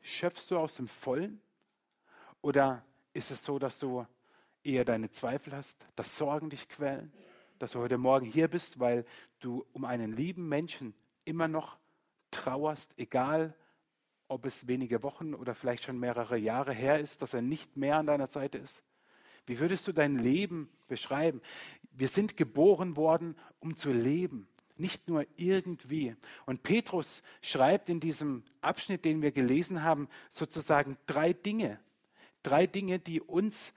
Schöpfst 0.00 0.50
du 0.50 0.58
aus 0.58 0.76
dem 0.76 0.88
Vollen? 0.88 1.42
Oder 2.40 2.86
ist 3.12 3.30
es 3.30 3.44
so, 3.44 3.58
dass 3.58 3.78
du 3.78 4.06
eher 4.62 4.84
deine 4.84 5.10
Zweifel 5.10 5.54
hast, 5.54 5.86
dass 5.94 6.16
Sorgen 6.16 6.48
dich 6.48 6.68
quälen, 6.68 7.12
dass 7.58 7.72
du 7.72 7.80
heute 7.80 7.98
Morgen 7.98 8.26
hier 8.26 8.48
bist, 8.48 8.78
weil 8.80 9.04
du 9.40 9.64
um 9.72 9.84
einen 9.84 10.12
lieben 10.12 10.48
Menschen 10.48 10.94
immer 11.24 11.48
noch 11.48 11.78
trauerst, 12.30 12.98
egal 12.98 13.54
ob 14.28 14.44
es 14.44 14.66
wenige 14.66 15.02
Wochen 15.02 15.34
oder 15.34 15.54
vielleicht 15.54 15.84
schon 15.84 15.98
mehrere 15.98 16.36
Jahre 16.36 16.72
her 16.72 16.98
ist, 16.98 17.22
dass 17.22 17.34
er 17.34 17.42
nicht 17.42 17.76
mehr 17.76 17.98
an 17.98 18.06
deiner 18.06 18.26
Seite 18.26 18.58
ist? 18.58 18.82
Wie 19.46 19.58
würdest 19.60 19.86
du 19.86 19.92
dein 19.92 20.16
Leben 20.16 20.68
beschreiben? 20.88 21.40
Wir 21.92 22.08
sind 22.08 22.36
geboren 22.36 22.96
worden, 22.96 23.36
um 23.60 23.76
zu 23.76 23.92
leben, 23.92 24.48
nicht 24.76 25.08
nur 25.08 25.24
irgendwie. 25.36 26.16
Und 26.44 26.62
Petrus 26.62 27.22
schreibt 27.40 27.88
in 27.88 28.00
diesem 28.00 28.42
Abschnitt, 28.60 29.04
den 29.04 29.22
wir 29.22 29.30
gelesen 29.30 29.82
haben, 29.82 30.08
sozusagen 30.28 30.98
drei 31.06 31.32
Dinge. 31.32 31.78
Drei 32.42 32.66
Dinge, 32.66 32.98
die 32.98 33.20
uns 33.20 33.72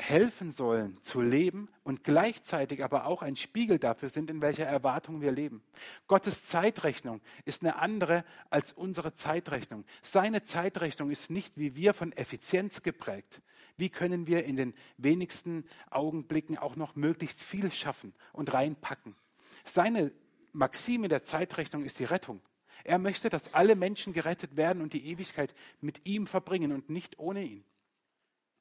helfen 0.00 0.52
sollen 0.52 0.96
zu 1.02 1.20
leben 1.20 1.68
und 1.82 2.04
gleichzeitig 2.04 2.84
aber 2.84 3.06
auch 3.06 3.20
ein 3.20 3.36
Spiegel 3.36 3.78
dafür 3.78 4.08
sind, 4.08 4.30
in 4.30 4.40
welcher 4.40 4.64
Erwartung 4.64 5.20
wir 5.20 5.32
leben. 5.32 5.62
Gottes 6.06 6.46
Zeitrechnung 6.46 7.20
ist 7.44 7.62
eine 7.62 7.76
andere 7.76 8.24
als 8.48 8.72
unsere 8.72 9.12
Zeitrechnung. 9.12 9.84
Seine 10.00 10.42
Zeitrechnung 10.42 11.10
ist 11.10 11.30
nicht 11.30 11.58
wie 11.58 11.74
wir 11.74 11.94
von 11.94 12.12
Effizienz 12.12 12.82
geprägt. 12.82 13.42
Wie 13.76 13.90
können 13.90 14.26
wir 14.26 14.44
in 14.44 14.56
den 14.56 14.72
wenigsten 14.96 15.64
Augenblicken 15.90 16.58
auch 16.58 16.76
noch 16.76 16.94
möglichst 16.94 17.42
viel 17.42 17.70
schaffen 17.72 18.14
und 18.32 18.54
reinpacken? 18.54 19.16
Seine 19.64 20.12
Maxime 20.52 21.08
der 21.08 21.22
Zeitrechnung 21.22 21.82
ist 21.82 21.98
die 21.98 22.04
Rettung. 22.04 22.40
Er 22.84 22.98
möchte, 22.98 23.28
dass 23.28 23.54
alle 23.54 23.74
Menschen 23.74 24.12
gerettet 24.12 24.56
werden 24.56 24.80
und 24.80 24.92
die 24.92 25.06
Ewigkeit 25.06 25.54
mit 25.80 26.06
ihm 26.06 26.26
verbringen 26.26 26.72
und 26.72 26.88
nicht 26.88 27.18
ohne 27.18 27.44
ihn. 27.44 27.64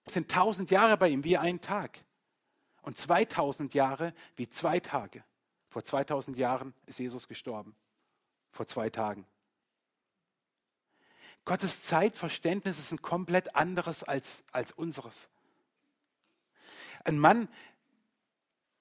Sind 0.08 0.32
tausend 0.32 0.72
Jahre 0.72 0.98
bei 0.98 1.10
ihm 1.10 1.24
wie 1.24 1.38
ein 1.38 1.62
Tag 1.62 2.00
und 2.82 2.98
2000 2.98 3.74
Jahre 3.74 4.14
wie 4.36 4.48
zwei 4.48 4.80
Tage. 4.80 5.24
Vor 5.70 5.84
2000 5.84 6.38
Jahren 6.38 6.74
ist 6.86 7.00
Jesus 7.00 7.28
gestorben. 7.28 7.76
Vor 8.52 8.66
zwei 8.66 8.90
Tagen. 8.90 9.28
Gottes 11.46 11.84
Zeitverständnis 11.84 12.80
ist 12.80 12.92
ein 12.92 13.02
komplett 13.02 13.56
anderes 13.56 14.04
als, 14.04 14.44
als 14.52 14.72
unseres. 14.72 15.30
Ein 17.04 17.20
Mann 17.20 17.48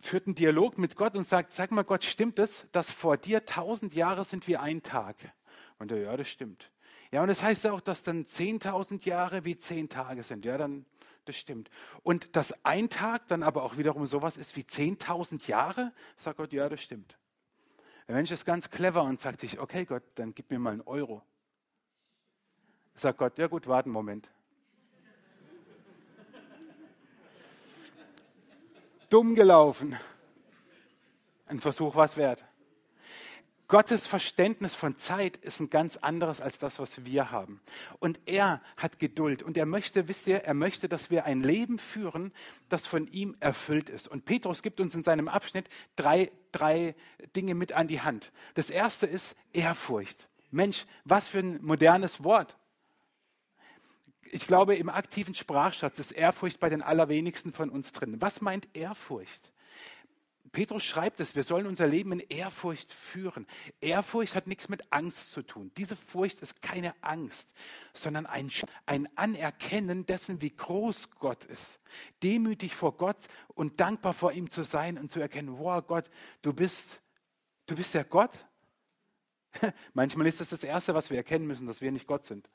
führt 0.00 0.26
einen 0.26 0.34
Dialog 0.34 0.78
mit 0.78 0.96
Gott 0.96 1.16
und 1.16 1.26
sagt, 1.26 1.52
sag 1.52 1.70
mal 1.70 1.84
Gott, 1.84 2.04
stimmt 2.04 2.38
es, 2.38 2.66
dass 2.72 2.92
vor 2.92 3.16
dir 3.16 3.44
tausend 3.44 3.94
Jahre 3.94 4.24
sind 4.24 4.46
wie 4.46 4.56
ein 4.56 4.82
Tag? 4.82 5.16
Und 5.78 5.92
er, 5.92 5.98
ja, 5.98 6.16
das 6.16 6.28
stimmt. 6.28 6.70
Ja, 7.12 7.22
und 7.22 7.28
das 7.28 7.42
heißt 7.42 7.66
auch, 7.68 7.80
dass 7.80 8.02
dann 8.02 8.26
zehntausend 8.26 9.04
Jahre 9.04 9.44
wie 9.44 9.56
zehn 9.56 9.88
Tage 9.88 10.22
sind. 10.22 10.44
Ja, 10.44 10.58
dann, 10.58 10.86
das 11.28 11.36
stimmt. 11.36 11.70
Und 12.02 12.36
dass 12.36 12.64
ein 12.64 12.88
Tag 12.88 13.26
dann 13.28 13.42
aber 13.42 13.62
auch 13.62 13.76
wiederum 13.76 14.06
sowas 14.06 14.36
ist 14.36 14.56
wie 14.56 14.66
zehntausend 14.66 15.46
Jahre, 15.48 15.92
sagt 16.16 16.38
Gott, 16.38 16.52
ja, 16.52 16.68
das 16.68 16.80
stimmt. 16.80 17.18
Der 18.08 18.14
Mensch 18.14 18.30
ist 18.30 18.44
ganz 18.44 18.70
clever 18.70 19.02
und 19.02 19.20
sagt 19.20 19.40
sich, 19.40 19.58
okay 19.58 19.84
Gott, 19.84 20.02
dann 20.14 20.34
gib 20.34 20.50
mir 20.50 20.58
mal 20.58 20.72
einen 20.72 20.82
Euro. 20.82 21.22
Sagt 22.94 23.18
Gott, 23.18 23.36
ja 23.38 23.46
gut, 23.46 23.66
warte 23.66 23.86
einen 23.86 23.92
Moment. 23.92 24.30
Dumm 29.10 29.34
gelaufen. 29.34 29.96
Ein 31.48 31.60
Versuch 31.60 31.94
war 31.94 32.06
es 32.06 32.16
wert. 32.16 32.44
Gottes 33.68 34.06
Verständnis 34.06 34.76
von 34.76 34.96
Zeit 34.96 35.36
ist 35.38 35.58
ein 35.58 35.70
ganz 35.70 35.96
anderes 35.96 36.40
als 36.40 36.58
das, 36.58 36.78
was 36.78 37.04
wir 37.04 37.32
haben. 37.32 37.60
Und 37.98 38.20
er 38.26 38.62
hat 38.76 39.00
Geduld 39.00 39.42
und 39.42 39.56
er 39.56 39.66
möchte, 39.66 40.06
wisst 40.06 40.28
ihr, 40.28 40.44
er 40.44 40.54
möchte, 40.54 40.88
dass 40.88 41.10
wir 41.10 41.24
ein 41.24 41.42
Leben 41.42 41.80
führen, 41.80 42.32
das 42.68 42.86
von 42.86 43.08
ihm 43.08 43.34
erfüllt 43.40 43.90
ist. 43.90 44.06
Und 44.06 44.24
Petrus 44.24 44.62
gibt 44.62 44.80
uns 44.80 44.94
in 44.94 45.02
seinem 45.02 45.26
Abschnitt 45.26 45.68
drei, 45.96 46.30
drei 46.52 46.94
Dinge 47.34 47.54
mit 47.54 47.72
an 47.72 47.88
die 47.88 48.02
Hand. 48.02 48.30
Das 48.54 48.70
erste 48.70 49.06
ist 49.06 49.34
Ehrfurcht. 49.52 50.28
Mensch, 50.52 50.86
was 51.04 51.26
für 51.26 51.40
ein 51.40 51.58
modernes 51.64 52.22
Wort. 52.22 52.56
Ich 54.30 54.46
glaube, 54.46 54.76
im 54.76 54.88
aktiven 54.88 55.34
Sprachschatz 55.34 55.98
ist 55.98 56.12
Ehrfurcht 56.12 56.60
bei 56.60 56.68
den 56.68 56.82
allerwenigsten 56.82 57.52
von 57.52 57.70
uns 57.70 57.90
drin. 57.90 58.20
Was 58.20 58.40
meint 58.40 58.68
Ehrfurcht? 58.74 59.52
Petrus 60.56 60.84
schreibt 60.84 61.20
es, 61.20 61.36
wir 61.36 61.42
sollen 61.42 61.66
unser 61.66 61.86
Leben 61.86 62.12
in 62.12 62.20
Ehrfurcht 62.20 62.90
führen. 62.90 63.46
Ehrfurcht 63.82 64.34
hat 64.34 64.46
nichts 64.46 64.70
mit 64.70 64.90
Angst 64.90 65.32
zu 65.32 65.42
tun. 65.42 65.70
Diese 65.76 65.96
Furcht 65.96 66.40
ist 66.40 66.62
keine 66.62 66.94
Angst, 67.02 67.50
sondern 67.92 68.24
ein, 68.24 68.50
ein 68.86 69.06
Anerkennen 69.18 70.06
dessen, 70.06 70.40
wie 70.40 70.56
groß 70.56 71.10
Gott 71.10 71.44
ist. 71.44 71.78
Demütig 72.22 72.74
vor 72.74 72.96
Gott 72.96 73.18
und 73.48 73.80
dankbar 73.80 74.14
vor 74.14 74.32
ihm 74.32 74.50
zu 74.50 74.62
sein 74.62 74.96
und 74.96 75.10
zu 75.10 75.20
erkennen, 75.20 75.58
wow 75.58 75.86
Gott, 75.86 76.08
du 76.40 76.54
bist, 76.54 77.02
du 77.66 77.76
bist 77.76 77.92
ja 77.92 78.04
Gott. 78.04 78.46
Manchmal 79.92 80.26
ist 80.26 80.40
das 80.40 80.48
das 80.48 80.64
Erste, 80.64 80.94
was 80.94 81.10
wir 81.10 81.18
erkennen 81.18 81.46
müssen, 81.46 81.66
dass 81.66 81.82
wir 81.82 81.92
nicht 81.92 82.06
Gott 82.06 82.24
sind 82.24 82.48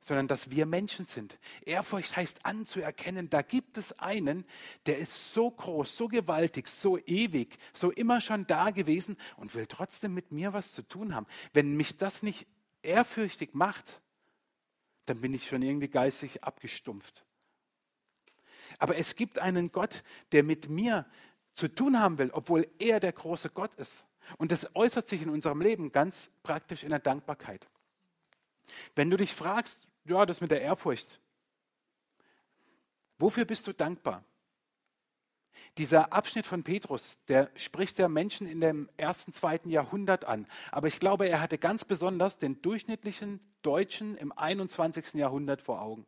sondern 0.00 0.28
dass 0.28 0.50
wir 0.50 0.66
Menschen 0.66 1.04
sind. 1.04 1.38
Ehrfurcht 1.64 2.16
heißt 2.16 2.44
anzuerkennen, 2.46 3.30
da 3.30 3.42
gibt 3.42 3.76
es 3.78 3.98
einen, 3.98 4.44
der 4.86 4.98
ist 4.98 5.32
so 5.34 5.50
groß, 5.50 5.96
so 5.96 6.08
gewaltig, 6.08 6.68
so 6.68 6.98
ewig, 6.98 7.58
so 7.72 7.90
immer 7.90 8.20
schon 8.20 8.46
da 8.46 8.70
gewesen 8.70 9.16
und 9.36 9.54
will 9.54 9.66
trotzdem 9.66 10.14
mit 10.14 10.32
mir 10.32 10.52
was 10.52 10.72
zu 10.72 10.82
tun 10.82 11.14
haben. 11.14 11.26
Wenn 11.52 11.76
mich 11.76 11.96
das 11.96 12.22
nicht 12.22 12.46
ehrfürchtig 12.82 13.54
macht, 13.54 14.00
dann 15.06 15.20
bin 15.20 15.34
ich 15.34 15.46
schon 15.46 15.62
irgendwie 15.62 15.88
geistig 15.88 16.44
abgestumpft. 16.44 17.24
Aber 18.78 18.96
es 18.96 19.16
gibt 19.16 19.38
einen 19.38 19.72
Gott, 19.72 20.04
der 20.32 20.42
mit 20.42 20.68
mir 20.68 21.06
zu 21.54 21.68
tun 21.68 21.98
haben 21.98 22.18
will, 22.18 22.30
obwohl 22.32 22.68
er 22.78 23.00
der 23.00 23.12
große 23.12 23.50
Gott 23.50 23.74
ist. 23.74 24.04
Und 24.36 24.52
das 24.52 24.76
äußert 24.76 25.08
sich 25.08 25.22
in 25.22 25.30
unserem 25.30 25.60
Leben 25.60 25.90
ganz 25.90 26.30
praktisch 26.42 26.84
in 26.84 26.90
der 26.90 26.98
Dankbarkeit. 26.98 27.68
Wenn 28.94 29.10
du 29.10 29.16
dich 29.16 29.34
fragst, 29.34 29.87
ja, 30.08 30.26
das 30.26 30.40
mit 30.40 30.50
der 30.50 30.62
Ehrfurcht. 30.62 31.20
Wofür 33.18 33.44
bist 33.44 33.66
du 33.66 33.72
dankbar? 33.72 34.24
Dieser 35.76 36.12
Abschnitt 36.12 36.46
von 36.46 36.64
Petrus, 36.64 37.18
der 37.28 37.50
spricht 37.56 37.98
ja 37.98 38.08
Menschen 38.08 38.46
in 38.46 38.60
dem 38.60 38.88
ersten, 38.96 39.32
zweiten 39.32 39.70
Jahrhundert 39.70 40.24
an. 40.24 40.46
Aber 40.72 40.88
ich 40.88 40.98
glaube, 40.98 41.28
er 41.28 41.40
hatte 41.40 41.58
ganz 41.58 41.84
besonders 41.84 42.38
den 42.38 42.60
durchschnittlichen 42.62 43.40
Deutschen 43.62 44.16
im 44.16 44.32
21. 44.32 45.14
Jahrhundert 45.14 45.62
vor 45.62 45.82
Augen. 45.82 46.06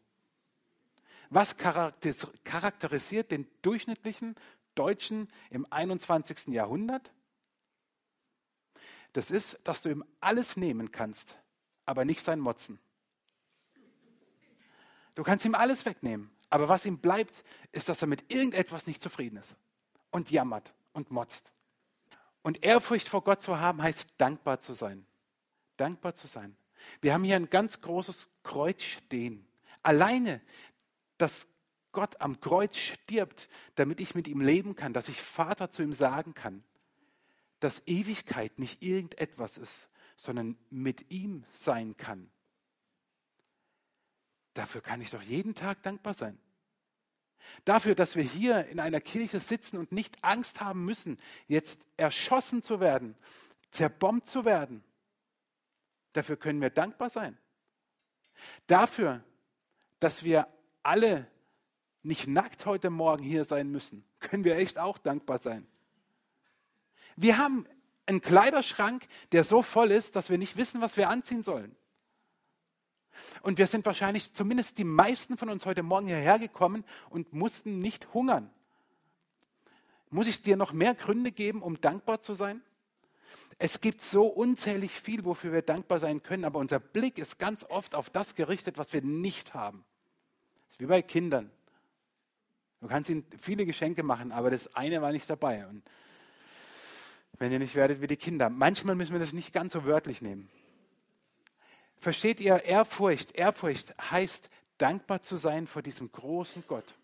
Was 1.30 1.56
charakterisiert 1.56 3.30
den 3.30 3.46
durchschnittlichen 3.62 4.34
Deutschen 4.74 5.28
im 5.50 5.66
21. 5.70 6.48
Jahrhundert? 6.48 7.12
Das 9.12 9.30
ist, 9.30 9.58
dass 9.64 9.82
du 9.82 9.90
ihm 9.90 10.04
alles 10.20 10.56
nehmen 10.56 10.90
kannst, 10.90 11.38
aber 11.84 12.04
nicht 12.04 12.22
sein 12.22 12.40
Motzen. 12.40 12.80
Du 15.20 15.24
kannst 15.24 15.44
ihm 15.44 15.54
alles 15.54 15.84
wegnehmen. 15.84 16.30
Aber 16.48 16.70
was 16.70 16.86
ihm 16.86 16.96
bleibt, 16.96 17.44
ist, 17.72 17.90
dass 17.90 18.00
er 18.00 18.08
mit 18.08 18.32
irgendetwas 18.32 18.86
nicht 18.86 19.02
zufrieden 19.02 19.36
ist 19.36 19.58
und 20.10 20.30
jammert 20.30 20.72
und 20.94 21.10
motzt. 21.10 21.52
Und 22.40 22.64
Ehrfurcht 22.64 23.06
vor 23.06 23.22
Gott 23.22 23.42
zu 23.42 23.60
haben, 23.60 23.82
heißt 23.82 24.14
dankbar 24.16 24.60
zu 24.60 24.72
sein. 24.72 25.04
Dankbar 25.76 26.14
zu 26.14 26.26
sein. 26.26 26.56
Wir 27.02 27.12
haben 27.12 27.22
hier 27.22 27.36
ein 27.36 27.50
ganz 27.50 27.82
großes 27.82 28.30
Kreuz 28.42 28.80
stehen. 28.80 29.46
Alleine, 29.82 30.40
dass 31.18 31.48
Gott 31.92 32.18
am 32.22 32.40
Kreuz 32.40 32.78
stirbt, 32.78 33.50
damit 33.74 34.00
ich 34.00 34.14
mit 34.14 34.26
ihm 34.26 34.40
leben 34.40 34.74
kann, 34.74 34.94
dass 34.94 35.10
ich 35.10 35.20
Vater 35.20 35.70
zu 35.70 35.82
ihm 35.82 35.92
sagen 35.92 36.32
kann, 36.32 36.64
dass 37.58 37.82
Ewigkeit 37.86 38.58
nicht 38.58 38.82
irgendetwas 38.82 39.58
ist, 39.58 39.90
sondern 40.16 40.56
mit 40.70 41.12
ihm 41.12 41.44
sein 41.50 41.98
kann. 41.98 42.30
Dafür 44.54 44.80
kann 44.80 45.00
ich 45.00 45.10
doch 45.10 45.22
jeden 45.22 45.54
Tag 45.54 45.82
dankbar 45.82 46.14
sein. 46.14 46.38
Dafür, 47.64 47.94
dass 47.94 48.16
wir 48.16 48.22
hier 48.22 48.66
in 48.66 48.80
einer 48.80 49.00
Kirche 49.00 49.40
sitzen 49.40 49.78
und 49.78 49.92
nicht 49.92 50.22
Angst 50.22 50.60
haben 50.60 50.84
müssen, 50.84 51.16
jetzt 51.46 51.86
erschossen 51.96 52.62
zu 52.62 52.80
werden, 52.80 53.16
zerbombt 53.70 54.26
zu 54.26 54.44
werden. 54.44 54.84
Dafür 56.12 56.36
können 56.36 56.60
wir 56.60 56.70
dankbar 56.70 57.10
sein. 57.10 57.38
Dafür, 58.66 59.22
dass 60.00 60.24
wir 60.24 60.48
alle 60.82 61.26
nicht 62.02 62.26
nackt 62.26 62.66
heute 62.66 62.90
Morgen 62.90 63.22
hier 63.22 63.44
sein 63.44 63.70
müssen, 63.70 64.04
können 64.18 64.44
wir 64.44 64.56
echt 64.56 64.78
auch 64.78 64.98
dankbar 64.98 65.38
sein. 65.38 65.66
Wir 67.16 67.38
haben 67.38 67.64
einen 68.06 68.20
Kleiderschrank, 68.20 69.06
der 69.32 69.44
so 69.44 69.62
voll 69.62 69.90
ist, 69.90 70.16
dass 70.16 70.30
wir 70.30 70.38
nicht 70.38 70.56
wissen, 70.56 70.80
was 70.80 70.96
wir 70.96 71.08
anziehen 71.08 71.42
sollen. 71.42 71.76
Und 73.42 73.58
wir 73.58 73.66
sind 73.66 73.84
wahrscheinlich, 73.86 74.32
zumindest 74.32 74.78
die 74.78 74.84
meisten 74.84 75.36
von 75.36 75.48
uns 75.48 75.66
heute 75.66 75.82
Morgen 75.82 76.06
hierher 76.06 76.38
gekommen 76.38 76.84
und 77.10 77.32
mussten 77.32 77.78
nicht 77.78 78.12
hungern. 78.14 78.50
Muss 80.10 80.26
ich 80.26 80.42
dir 80.42 80.56
noch 80.56 80.72
mehr 80.72 80.94
Gründe 80.94 81.32
geben, 81.32 81.62
um 81.62 81.80
dankbar 81.80 82.20
zu 82.20 82.34
sein? 82.34 82.62
Es 83.58 83.80
gibt 83.80 84.00
so 84.00 84.26
unzählig 84.26 84.92
viel, 84.92 85.24
wofür 85.24 85.52
wir 85.52 85.62
dankbar 85.62 85.98
sein 85.98 86.22
können, 86.22 86.44
aber 86.44 86.58
unser 86.58 86.80
Blick 86.80 87.18
ist 87.18 87.38
ganz 87.38 87.64
oft 87.68 87.94
auf 87.94 88.10
das 88.10 88.34
gerichtet, 88.34 88.78
was 88.78 88.92
wir 88.92 89.02
nicht 89.02 89.54
haben. 89.54 89.84
Das 90.66 90.74
ist 90.76 90.80
wie 90.80 90.86
bei 90.86 91.02
Kindern. 91.02 91.50
Du 92.80 92.88
kannst 92.88 93.10
ihnen 93.10 93.26
viele 93.38 93.66
Geschenke 93.66 94.02
machen, 94.02 94.32
aber 94.32 94.50
das 94.50 94.74
eine 94.74 95.02
war 95.02 95.12
nicht 95.12 95.28
dabei. 95.28 95.66
Und 95.66 95.82
wenn 97.40 97.52
ihr 97.52 97.58
nicht 97.58 97.74
werdet 97.74 98.00
wie 98.00 98.06
die 98.06 98.16
Kinder. 98.16 98.50
Manchmal 98.50 98.94
müssen 98.94 99.12
wir 99.12 99.18
das 99.18 99.32
nicht 99.32 99.52
ganz 99.52 99.72
so 99.72 99.84
wörtlich 99.84 100.22
nehmen. 100.22 100.48
Versteht 102.00 102.40
ihr 102.40 102.64
Ehrfurcht? 102.64 103.36
Ehrfurcht 103.36 103.94
heißt, 104.10 104.48
dankbar 104.78 105.20
zu 105.20 105.36
sein 105.36 105.66
vor 105.66 105.82
diesem 105.82 106.10
großen 106.10 106.64
Gott. 106.66 106.96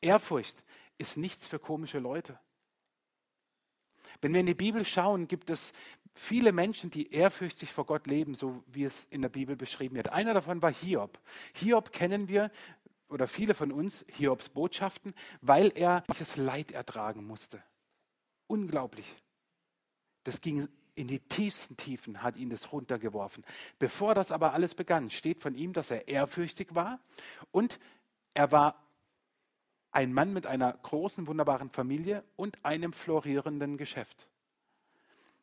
Ehrfurcht 0.00 0.64
ist 0.98 1.16
nichts 1.16 1.46
für 1.46 1.60
komische 1.60 2.00
Leute. 2.00 2.38
Wenn 4.20 4.32
wir 4.32 4.40
in 4.40 4.46
die 4.46 4.54
Bibel 4.54 4.84
schauen, 4.84 5.28
gibt 5.28 5.50
es 5.50 5.72
viele 6.12 6.52
Menschen, 6.52 6.90
die 6.90 7.12
ehrfürchtig 7.12 7.72
vor 7.72 7.86
Gott 7.86 8.08
leben, 8.08 8.34
so 8.34 8.62
wie 8.66 8.84
es 8.84 9.04
in 9.10 9.22
der 9.22 9.28
Bibel 9.28 9.56
beschrieben 9.56 9.94
wird. 9.94 10.10
Einer 10.10 10.34
davon 10.34 10.60
war 10.60 10.72
Hiob. 10.72 11.20
Hiob 11.54 11.92
kennen 11.92 12.28
wir, 12.28 12.50
oder 13.08 13.28
viele 13.28 13.54
von 13.54 13.70
uns, 13.70 14.04
Hiobs 14.08 14.48
Botschaften, 14.48 15.14
weil 15.40 15.70
er 15.76 16.02
das 16.18 16.36
Leid 16.36 16.72
ertragen 16.72 17.24
musste. 17.24 17.62
Unglaublich. 18.48 19.14
Das 20.24 20.40
ging 20.40 20.68
in 20.94 21.08
die 21.08 21.20
tiefsten 21.20 21.76
Tiefen 21.76 22.22
hat 22.22 22.36
ihn 22.36 22.50
das 22.50 22.72
runtergeworfen. 22.72 23.44
Bevor 23.78 24.14
das 24.14 24.30
aber 24.30 24.52
alles 24.52 24.74
begann, 24.74 25.10
steht 25.10 25.40
von 25.40 25.54
ihm, 25.54 25.72
dass 25.72 25.90
er 25.90 26.08
ehrfürchtig 26.08 26.74
war 26.74 27.00
und 27.50 27.78
er 28.34 28.52
war 28.52 28.82
ein 29.90 30.12
Mann 30.12 30.32
mit 30.32 30.46
einer 30.46 30.72
großen, 30.72 31.26
wunderbaren 31.26 31.70
Familie 31.70 32.24
und 32.36 32.64
einem 32.64 32.92
florierenden 32.92 33.76
Geschäft. 33.76 34.28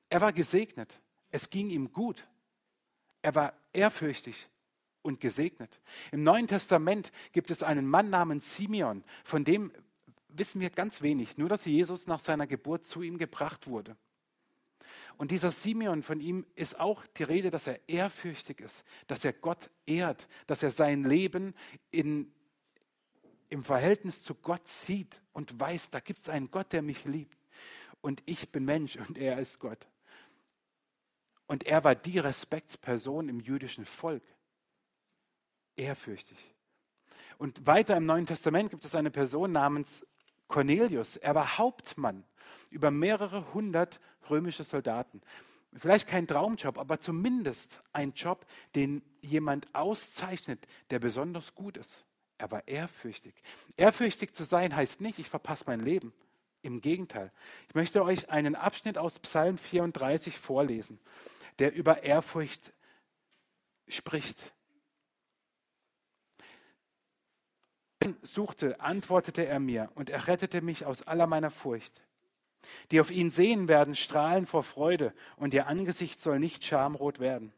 Er 0.10 0.22
war 0.22 0.34
gesegnet. 0.34 1.00
Es 1.32 1.50
ging 1.50 1.70
ihm 1.70 1.94
gut. 1.94 2.28
Er 3.22 3.36
war 3.36 3.54
ehrfürchtig 3.74 4.50
und 5.02 5.20
gesegnet. 5.20 5.80
Im 6.12 6.24
Neuen 6.24 6.48
Testament 6.48 7.12
gibt 7.32 7.52
es 7.52 7.64
einen 7.64 7.88
Mann 7.88 8.10
namens 8.10 8.56
Simeon, 8.56 9.04
von 9.24 9.44
dem 9.44 9.72
wissen 10.30 10.62
wir 10.62 10.70
ganz 10.70 11.02
wenig, 11.02 11.38
nur 11.38 11.50
dass 11.50 11.66
Jesus 11.66 12.08
nach 12.08 12.20
seiner 12.20 12.48
Geburt 12.48 12.84
zu 12.84 13.02
ihm 13.02 13.18
gebracht 13.18 13.68
wurde. 13.68 13.98
Und 15.18 15.32
dieser 15.32 15.52
Simeon 15.52 16.04
von 16.04 16.20
ihm 16.20 16.46
ist 16.56 16.80
auch 16.80 17.06
die 17.18 17.24
Rede, 17.24 17.50
dass 17.50 17.68
er 17.68 17.80
ehrfürchtig 17.88 18.62
ist, 18.62 18.84
dass 19.08 19.26
er 19.26 19.34
Gott 19.34 19.70
ehrt, 19.86 20.28
dass 20.48 20.64
er 20.64 20.72
sein 20.72 21.04
Leben 21.04 21.54
in, 21.92 22.32
im 23.50 23.64
Verhältnis 23.64 24.24
zu 24.24 24.36
Gott 24.36 24.68
sieht 24.68 25.22
und 25.34 25.60
weiß, 25.60 25.90
da 25.90 26.00
gibt 26.00 26.22
es 26.22 26.30
einen 26.30 26.52
Gott, 26.52 26.72
der 26.74 26.82
mich 26.82 27.06
liebt. 27.06 27.38
Und 28.02 28.24
ich 28.26 28.52
bin 28.52 28.66
Mensch 28.66 28.96
und 28.96 29.18
er 29.18 29.40
ist 29.40 29.60
Gott. 29.60 29.88
Und 31.48 31.66
er 31.66 31.84
war 31.84 31.96
die 31.96 32.20
Respektsperson 32.20 33.28
im 33.28 33.40
jüdischen 33.40 33.86
Volk. 33.86 34.24
Ehrfürchtig. 35.76 36.38
Und 37.38 37.66
weiter 37.66 37.98
im 37.98 38.04
Neuen 38.04 38.26
Testament 38.26 38.70
gibt 38.70 38.86
es 38.86 38.96
eine 38.96 39.12
Person 39.12 39.52
namens 39.52 40.06
Cornelius. 40.48 41.16
Er 41.16 41.36
war 41.36 41.58
Hauptmann 41.58 42.24
über 42.70 42.92
mehrere 42.92 43.54
hundert 43.54 44.00
römische 44.30 44.64
Soldaten. 44.64 45.22
Vielleicht 45.74 46.08
kein 46.08 46.28
Traumjob, 46.28 46.80
aber 46.80 47.00
zumindest 47.00 47.84
ein 47.94 48.12
Job, 48.12 48.46
den 48.76 49.04
jemand 49.22 49.74
auszeichnet, 49.76 50.68
der 50.90 51.00
besonders 51.00 51.54
gut 51.54 51.78
ist. 51.78 52.06
Er 52.40 52.50
war 52.52 52.68
ehrfürchtig. 52.68 53.36
Ehrfürchtig 53.78 54.34
zu 54.34 54.46
sein 54.46 54.76
heißt 54.76 55.02
nicht, 55.02 55.20
ich 55.20 55.30
verpasse 55.30 55.66
mein 55.68 55.80
Leben. 55.80 56.14
Im 56.62 56.82
Gegenteil. 56.82 57.32
Ich 57.70 57.76
möchte 57.76 58.04
euch 58.04 58.30
einen 58.30 58.56
Abschnitt 58.56 58.98
aus 58.98 59.20
Psalm 59.20 59.58
34 59.58 60.38
vorlesen, 60.38 61.00
der 61.60 61.74
über 61.74 62.04
Ehrfurcht 62.04 62.74
spricht. 63.88 64.54
suchte, 68.22 68.80
antwortete 68.80 69.46
er 69.46 69.60
mir 69.60 69.92
und 69.96 70.10
er 70.10 70.28
rettete 70.28 70.62
mich 70.62 70.86
aus 70.86 71.04
aller 71.04 71.28
meiner 71.28 71.52
Furcht. 71.52 72.02
Die 72.92 73.00
auf 73.00 73.12
ihn 73.12 73.30
sehen 73.30 73.68
werden, 73.68 73.96
strahlen 73.96 74.46
vor 74.46 74.64
Freude 74.64 75.14
und 75.38 75.54
ihr 75.54 75.68
Angesicht 75.68 76.20
soll 76.20 76.40
nicht 76.40 76.66
schamrot 76.66 77.20
werden. 77.20 77.54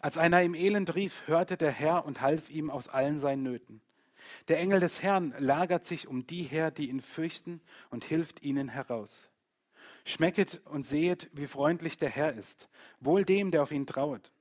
Als 0.00 0.18
einer 0.18 0.42
im 0.42 0.54
Elend 0.54 0.94
rief, 0.94 1.26
hörte 1.26 1.56
der 1.56 1.72
Herr 1.72 2.04
und 2.04 2.20
half 2.20 2.50
ihm 2.50 2.70
aus 2.70 2.88
allen 2.88 3.18
seinen 3.18 3.42
Nöten. 3.42 3.80
Der 4.48 4.58
Engel 4.58 4.80
des 4.80 5.02
Herrn 5.02 5.34
lagert 5.38 5.84
sich 5.84 6.06
um 6.06 6.26
die 6.26 6.42
her, 6.42 6.70
die 6.70 6.88
ihn 6.88 7.00
fürchten, 7.00 7.60
und 7.90 8.04
hilft 8.04 8.42
ihnen 8.42 8.68
heraus. 8.68 9.28
Schmecket 10.04 10.60
und 10.66 10.84
sehet, 10.84 11.28
wie 11.32 11.46
freundlich 11.46 11.96
der 11.96 12.08
Herr 12.08 12.32
ist, 12.32 12.68
wohl 13.00 13.24
dem, 13.24 13.50
der 13.50 13.62
auf 13.62 13.72
ihn 13.72 13.86
trauet. 13.86 14.32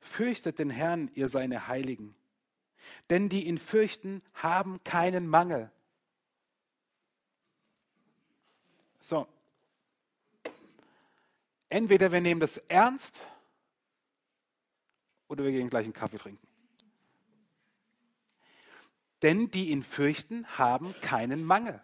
Fürchtet 0.00 0.58
den 0.58 0.70
Herrn, 0.70 1.10
ihr 1.14 1.28
seine 1.28 1.68
Heiligen. 1.68 2.14
Denn 3.10 3.28
die 3.28 3.46
ihn 3.46 3.58
fürchten, 3.58 4.22
haben 4.34 4.82
keinen 4.84 5.26
Mangel. 5.26 5.72
So. 9.06 9.28
Entweder 11.68 12.10
wir 12.10 12.20
nehmen 12.20 12.40
das 12.40 12.56
ernst 12.56 13.28
oder 15.28 15.44
wir 15.44 15.52
gehen 15.52 15.70
gleich 15.70 15.84
einen 15.84 15.92
Kaffee 15.92 16.16
trinken. 16.18 16.44
Denn 19.22 19.48
die 19.52 19.70
ihn 19.70 19.84
fürchten, 19.84 20.44
haben 20.58 20.92
keinen 21.02 21.44
Mangel. 21.44 21.80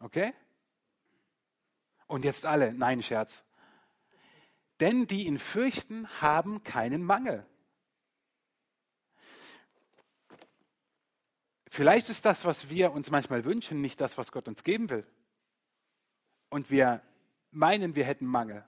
Okay? 0.00 0.34
Und 2.08 2.24
jetzt 2.24 2.44
alle, 2.44 2.74
nein, 2.74 3.00
Scherz. 3.00 3.44
Denn 4.80 5.06
die 5.06 5.26
ihn 5.26 5.38
fürchten, 5.38 6.08
haben 6.20 6.64
keinen 6.64 7.04
Mangel. 7.04 7.46
Vielleicht 11.68 12.08
ist 12.10 12.24
das, 12.24 12.44
was 12.44 12.68
wir 12.68 12.90
uns 12.90 13.12
manchmal 13.12 13.44
wünschen, 13.44 13.80
nicht 13.80 14.00
das, 14.00 14.18
was 14.18 14.32
Gott 14.32 14.48
uns 14.48 14.64
geben 14.64 14.90
will. 14.90 15.06
Und 16.50 16.70
wir 16.70 17.02
meinen, 17.50 17.96
wir 17.96 18.04
hätten 18.04 18.26
Mangel. 18.26 18.64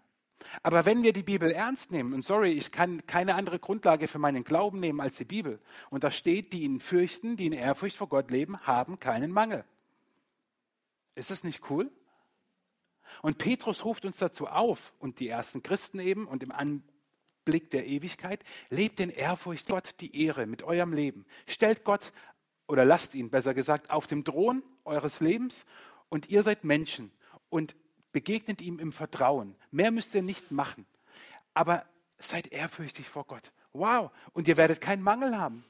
Aber 0.63 0.85
wenn 0.87 1.03
wir 1.03 1.13
die 1.13 1.23
Bibel 1.23 1.51
ernst 1.51 1.91
nehmen, 1.91 2.13
und 2.13 2.25
sorry, 2.25 2.53
ich 2.53 2.71
kann 2.71 3.07
keine 3.07 3.35
andere 3.35 3.59
Grundlage 3.59 4.09
für 4.09 4.19
meinen 4.19 4.45
Glauben 4.45 4.81
nehmen 4.81 5.01
als 5.01 5.17
die 5.17 5.25
Bibel, 5.25 5.61
und 5.91 6.05
da 6.05 6.11
steht, 6.11 6.53
die 6.53 6.63
ihn 6.63 6.81
fürchten, 6.81 7.37
die 7.37 7.47
in 7.47 7.53
Ehrfurcht 7.53 7.97
vor 7.97 8.09
Gott 8.09 8.31
leben, 8.31 8.59
haben 8.67 9.01
keinen 9.01 9.33
Mangel. 9.33 9.65
Ist 11.15 11.31
das 11.31 11.45
nicht 11.45 11.71
cool? 11.71 11.91
Und 13.23 13.39
Petrus 13.39 13.85
ruft 13.85 14.05
uns 14.05 14.19
dazu 14.19 14.47
auf, 14.47 14.93
und 14.99 15.21
die 15.21 15.29
ersten 15.29 15.63
Christen 15.63 16.01
eben, 16.01 16.27
und 16.27 16.43
im 16.43 16.53
Anblick 16.53 17.71
der 17.71 17.87
Ewigkeit, 17.87 18.45
lebt 18.69 19.01
in 19.01 19.11
Ehrfurcht 19.11 19.69
Gott 19.69 20.01
die 20.01 20.25
Ehre 20.25 20.47
mit 20.47 20.63
eurem 20.63 20.93
Leben. 20.93 21.25
Stellt 21.47 21.85
Gott 21.85 22.13
oder 22.69 22.85
lasst 22.85 23.15
ihn 23.15 23.31
besser 23.31 23.55
gesagt 23.55 23.91
auf 23.91 24.07
dem 24.07 24.25
Thron 24.25 24.63
eures 24.85 25.21
Lebens 25.21 25.65
und 26.09 26.29
ihr 26.29 26.43
seid 26.43 26.65
Menschen 26.65 27.13
und 27.49 27.77
begegnet 28.13 28.61
ihm 28.61 28.79
im 28.79 28.93
Vertrauen. 28.93 29.57
Mehr 29.71 29.91
müsst 29.91 30.15
ihr 30.15 30.23
nicht 30.23 30.51
machen. 30.51 30.87
Aber 31.55 31.85
seid 32.19 32.49
ehrfürchtig 32.49 33.09
vor 33.09 33.25
Gott. 33.25 33.53
Wow. 33.73 34.11
Und 34.33 34.49
ihr 34.49 34.57
werdet 34.57 34.81
keinen 34.81 35.03
Mangel 35.03 35.37
haben. 35.37 35.65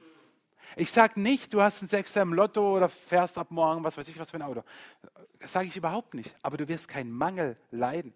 Ich 0.74 0.90
sage 0.90 1.20
nicht, 1.20 1.54
du 1.54 1.62
hast 1.62 1.82
einen 1.82 1.88
Sechser 1.88 2.22
im 2.22 2.32
Lotto 2.32 2.76
oder 2.76 2.88
fährst 2.88 3.38
ab 3.38 3.50
morgen, 3.50 3.84
was 3.84 3.96
weiß 3.96 4.08
ich, 4.08 4.18
was 4.18 4.30
für 4.30 4.36
ein 4.36 4.42
Auto. 4.42 4.62
Das 5.38 5.52
sage 5.52 5.68
ich 5.68 5.76
überhaupt 5.76 6.14
nicht. 6.14 6.34
Aber 6.42 6.56
du 6.56 6.66
wirst 6.68 6.88
keinen 6.88 7.12
Mangel 7.12 7.56
leiden. 7.70 8.14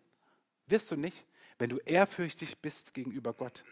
Wirst 0.67 0.91
du 0.91 0.97
nicht, 0.97 1.27
wenn 1.59 1.71
du 1.71 1.79
ehrfürchtig 1.79 2.59
bist 2.59 2.95
gegenüber 2.95 3.33
Gott. 3.33 3.65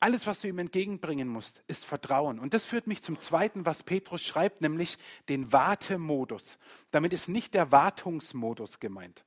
Alles, 0.00 0.26
was 0.26 0.40
du 0.40 0.48
ihm 0.48 0.58
entgegenbringen 0.58 1.28
musst, 1.28 1.64
ist 1.66 1.84
Vertrauen. 1.84 2.38
Und 2.38 2.54
das 2.54 2.66
führt 2.66 2.86
mich 2.86 3.02
zum 3.02 3.18
Zweiten, 3.18 3.66
was 3.66 3.82
Petrus 3.82 4.22
schreibt, 4.22 4.60
nämlich 4.60 4.96
den 5.28 5.52
Wartemodus. 5.52 6.58
Damit 6.92 7.12
ist 7.12 7.28
nicht 7.28 7.54
der 7.54 7.72
Wartungsmodus 7.72 8.78
gemeint. 8.78 9.24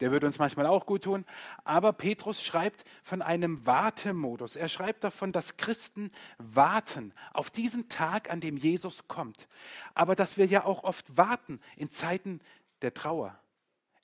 Der 0.00 0.10
würde 0.10 0.26
uns 0.26 0.38
manchmal 0.38 0.66
auch 0.66 0.86
gut 0.86 1.04
tun. 1.04 1.24
Aber 1.64 1.92
Petrus 1.92 2.42
schreibt 2.42 2.84
von 3.02 3.20
einem 3.20 3.66
Wartemodus. 3.66 4.56
Er 4.56 4.68
schreibt 4.70 5.04
davon, 5.04 5.32
dass 5.32 5.58
Christen 5.58 6.10
warten 6.38 7.12
auf 7.34 7.50
diesen 7.50 7.88
Tag, 7.88 8.30
an 8.30 8.40
dem 8.40 8.56
Jesus 8.56 9.08
kommt. 9.08 9.48
Aber 9.94 10.14
dass 10.14 10.38
wir 10.38 10.46
ja 10.46 10.64
auch 10.64 10.84
oft 10.84 11.16
warten 11.16 11.60
in 11.76 11.90
Zeiten 11.90 12.40
der 12.82 12.94
Trauer, 12.94 13.38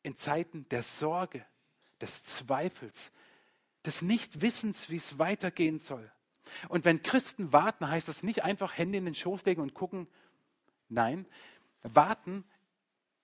in 0.03 0.17
Zeiten 0.17 0.67
der 0.71 0.83
Sorge, 0.83 1.45
des 2.01 2.25
Zweifels, 2.25 3.13
des 3.85 4.03
Nichtwissens, 4.03 4.91
wie 4.91 4.97
es 4.97 5.19
weitergehen 5.19 5.79
soll. 5.79 6.11
Und 6.69 6.85
wenn 6.85 7.03
Christen 7.03 7.53
warten, 7.53 7.89
heißt 7.89 8.09
das 8.09 8.23
nicht 8.23 8.45
einfach 8.45 8.77
Hände 8.77 8.99
in 8.99 9.05
den 9.05 9.15
Schoß 9.15 9.45
legen 9.45 9.63
und 9.63 9.75
gucken. 9.75 10.09
Nein, 10.89 11.27
warten 11.83 12.45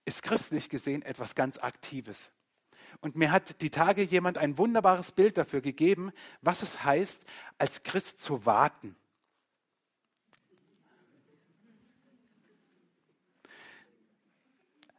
ist 0.04 0.22
christlich 0.22 0.68
gesehen 0.68 1.02
etwas 1.02 1.34
ganz 1.34 1.58
Aktives. 1.58 2.32
Und 3.00 3.16
mir 3.16 3.30
hat 3.30 3.60
die 3.60 3.70
Tage 3.70 4.02
jemand 4.02 4.38
ein 4.38 4.56
wunderbares 4.56 5.12
Bild 5.12 5.36
dafür 5.36 5.60
gegeben, 5.60 6.10
was 6.40 6.62
es 6.62 6.84
heißt, 6.84 7.24
als 7.58 7.82
Christ 7.82 8.20
zu 8.20 8.46
warten. 8.46 8.96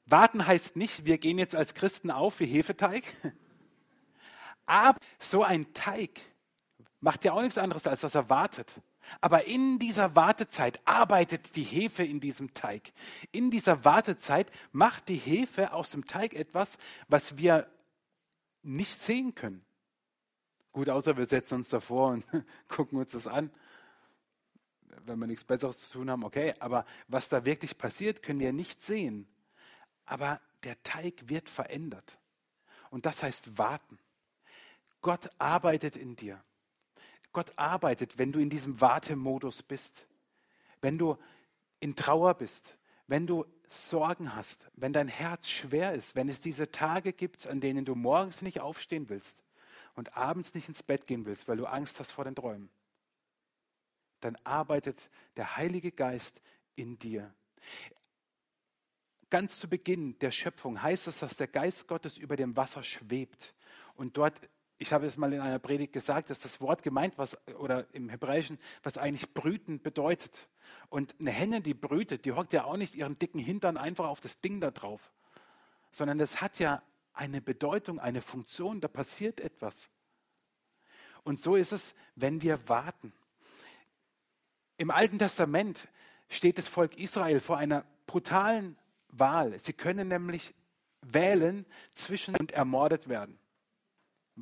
Warten 0.06 0.46
heißt 0.46 0.76
nicht, 0.76 1.06
wir 1.06 1.18
gehen 1.18 1.38
jetzt 1.38 1.56
als 1.56 1.74
Christen 1.74 2.10
auf 2.10 2.40
wie 2.40 2.46
Hefeteig, 2.46 3.04
aber 4.70 5.00
so 5.18 5.44
ein 5.44 5.74
Teig 5.74 6.22
macht 7.00 7.24
ja 7.24 7.34
auch 7.34 7.42
nichts 7.42 7.58
anderes, 7.58 7.88
als 7.88 8.02
dass 8.02 8.14
er 8.14 8.30
wartet. 8.30 8.82
Aber 9.20 9.46
in 9.46 9.80
dieser 9.80 10.16
Wartezeit 10.16 10.80
arbeitet 10.86 11.56
die 11.56 11.64
Hefe 11.64 12.04
in 12.04 12.20
diesem 12.20 12.54
Teig. 12.54 12.94
In 13.32 13.50
dieser 13.50 13.84
Wartezeit 13.84 14.52
macht 14.72 15.10
die 15.10 15.16
Hefe 15.16 15.74
aus 15.74 15.90
dem 15.90 16.06
Teig 16.06 16.36
etwas, 16.36 16.78
was 17.08 17.38
wir 17.38 17.68
nicht 18.62 18.94
sehen 18.94 19.34
können. 19.34 19.66
Gut, 20.72 20.88
außer 20.88 21.18
wir 21.18 21.26
setzen 21.26 21.56
uns 21.56 21.70
davor 21.70 22.12
und 22.12 22.26
gucken 22.68 23.00
uns 23.00 23.14
das 23.14 23.26
an. 23.26 23.52
Wenn 25.06 25.18
wir 25.18 25.26
nichts 25.26 25.46
Besseres 25.46 25.80
zu 25.80 25.94
tun 25.94 26.12
haben, 26.12 26.24
okay. 26.24 26.54
Aber 26.60 26.86
was 27.08 27.28
da 27.28 27.44
wirklich 27.44 27.76
passiert, 27.76 28.22
können 28.22 28.40
wir 28.40 28.54
nicht 28.54 28.82
sehen. 28.82 29.28
Aber 30.06 30.40
der 30.64 30.82
Teig 30.84 31.28
wird 31.28 31.50
verändert. 31.50 32.20
Und 32.92 33.08
das 33.08 33.24
heißt 33.24 33.58
warten. 33.58 33.98
Gott 35.02 35.30
arbeitet 35.38 35.96
in 35.96 36.16
dir. 36.16 36.44
Gott 37.32 37.58
arbeitet, 37.58 38.18
wenn 38.18 38.32
du 38.32 38.40
in 38.40 38.50
diesem 38.50 38.82
Wartemodus 38.82 39.64
bist, 39.64 40.08
wenn 40.82 40.98
du 40.98 41.18
in 41.80 41.96
Trauer 41.96 42.34
bist, 42.34 42.78
wenn 43.08 43.28
du 43.28 43.46
Sorgen 43.68 44.36
hast, 44.36 44.68
wenn 44.74 44.94
dein 44.94 45.08
Herz 45.08 45.48
schwer 45.48 45.94
ist, 45.94 46.16
wenn 46.16 46.28
es 46.28 46.42
diese 46.42 46.72
Tage 46.72 47.14
gibt, 47.14 47.46
an 47.46 47.62
denen 47.62 47.86
du 47.86 47.94
morgens 47.94 48.42
nicht 48.42 48.62
aufstehen 48.62 49.10
willst 49.10 49.44
und 49.96 50.18
abends 50.18 50.56
nicht 50.56 50.68
ins 50.70 50.82
Bett 50.82 51.06
gehen 51.06 51.26
willst, 51.26 51.48
weil 51.48 51.58
du 51.58 51.68
Angst 51.68 52.00
hast 52.00 52.12
vor 52.12 52.24
den 52.24 52.36
Träumen, 52.36 52.70
dann 54.22 54.36
arbeitet 54.44 55.12
der 55.38 55.56
Heilige 55.56 55.92
Geist 55.92 56.42
in 56.76 56.98
dir. 56.98 57.34
Ganz 59.30 59.60
zu 59.60 59.70
Beginn 59.70 60.18
der 60.20 60.32
Schöpfung 60.32 60.82
heißt 60.82 61.08
es, 61.08 61.20
dass 61.20 61.38
der 61.38 61.48
Geist 61.48 61.88
Gottes 61.88 62.18
über 62.18 62.36
dem 62.36 62.56
Wasser 62.58 62.82
schwebt 62.82 63.54
und 63.94 64.18
dort 64.18 64.50
ich 64.82 64.94
habe 64.94 65.06
es 65.06 65.18
mal 65.18 65.32
in 65.34 65.42
einer 65.42 65.60
Predigt 65.60 65.92
gesagt, 65.92 66.30
dass 66.30 66.40
das 66.40 66.62
Wort 66.62 66.84
gemeint, 66.84 67.18
was, 67.18 67.38
oder 67.56 67.86
im 67.94 68.08
Hebräischen, 68.08 68.58
was 68.82 68.98
eigentlich 68.98 69.34
brüten 69.34 69.82
bedeutet. 69.82 70.48
Und 70.88 71.16
eine 71.20 71.32
Henne, 71.32 71.62
die 71.62 71.74
brütet, 71.74 72.24
die 72.24 72.32
hockt 72.32 72.54
ja 72.54 72.64
auch 72.64 72.78
nicht 72.78 72.96
ihren 72.96 73.20
dicken 73.20 73.40
Hintern 73.40 73.76
einfach 73.76 74.08
auf 74.08 74.22
das 74.22 74.40
Ding 74.40 74.62
da 74.62 74.72
drauf, 74.72 75.12
sondern 75.92 76.18
das 76.18 76.40
hat 76.42 76.60
ja 76.60 76.82
eine 77.14 77.42
Bedeutung, 77.42 78.00
eine 78.00 78.22
Funktion, 78.22 78.80
da 78.80 78.88
passiert 78.88 79.42
etwas. 79.42 79.90
Und 81.24 81.42
so 81.42 81.58
ist 81.58 81.74
es, 81.74 81.94
wenn 82.16 82.42
wir 82.42 82.70
warten. 82.70 83.12
Im 84.78 84.92
Alten 84.92 85.20
Testament 85.20 85.90
steht 86.30 86.58
das 86.58 86.70
Volk 86.70 86.98
Israel 86.98 87.42
vor 87.42 87.58
einer 87.58 87.86
brutalen 88.06 88.78
Wahl. 89.10 89.60
Sie 89.60 89.74
können 89.74 90.08
nämlich 90.08 90.54
wählen 91.02 91.66
zwischen 91.94 92.36
und 92.38 92.54
ermordet 92.54 93.10
werden. 93.10 93.39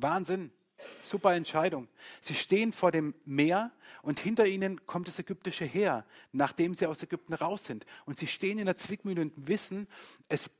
Wahnsinn. 0.02 0.52
Super 1.00 1.34
Entscheidung. 1.34 1.88
Sie 2.20 2.34
stehen 2.34 2.72
vor 2.72 2.92
dem 2.92 3.14
Meer 3.24 3.72
und 4.02 4.20
hinter 4.20 4.46
ihnen 4.46 4.86
kommt 4.86 5.08
das 5.08 5.18
ägyptische 5.18 5.64
Heer, 5.64 6.04
nachdem 6.32 6.74
sie 6.74 6.86
aus 6.86 7.02
Ägypten 7.02 7.34
raus 7.34 7.64
sind. 7.64 7.84
Und 8.06 8.18
sie 8.18 8.28
stehen 8.28 8.58
in 8.58 8.66
der 8.66 8.76
Zwickmühle 8.76 9.22
und 9.22 9.32
wissen, 9.48 9.88
es, 10.28 10.50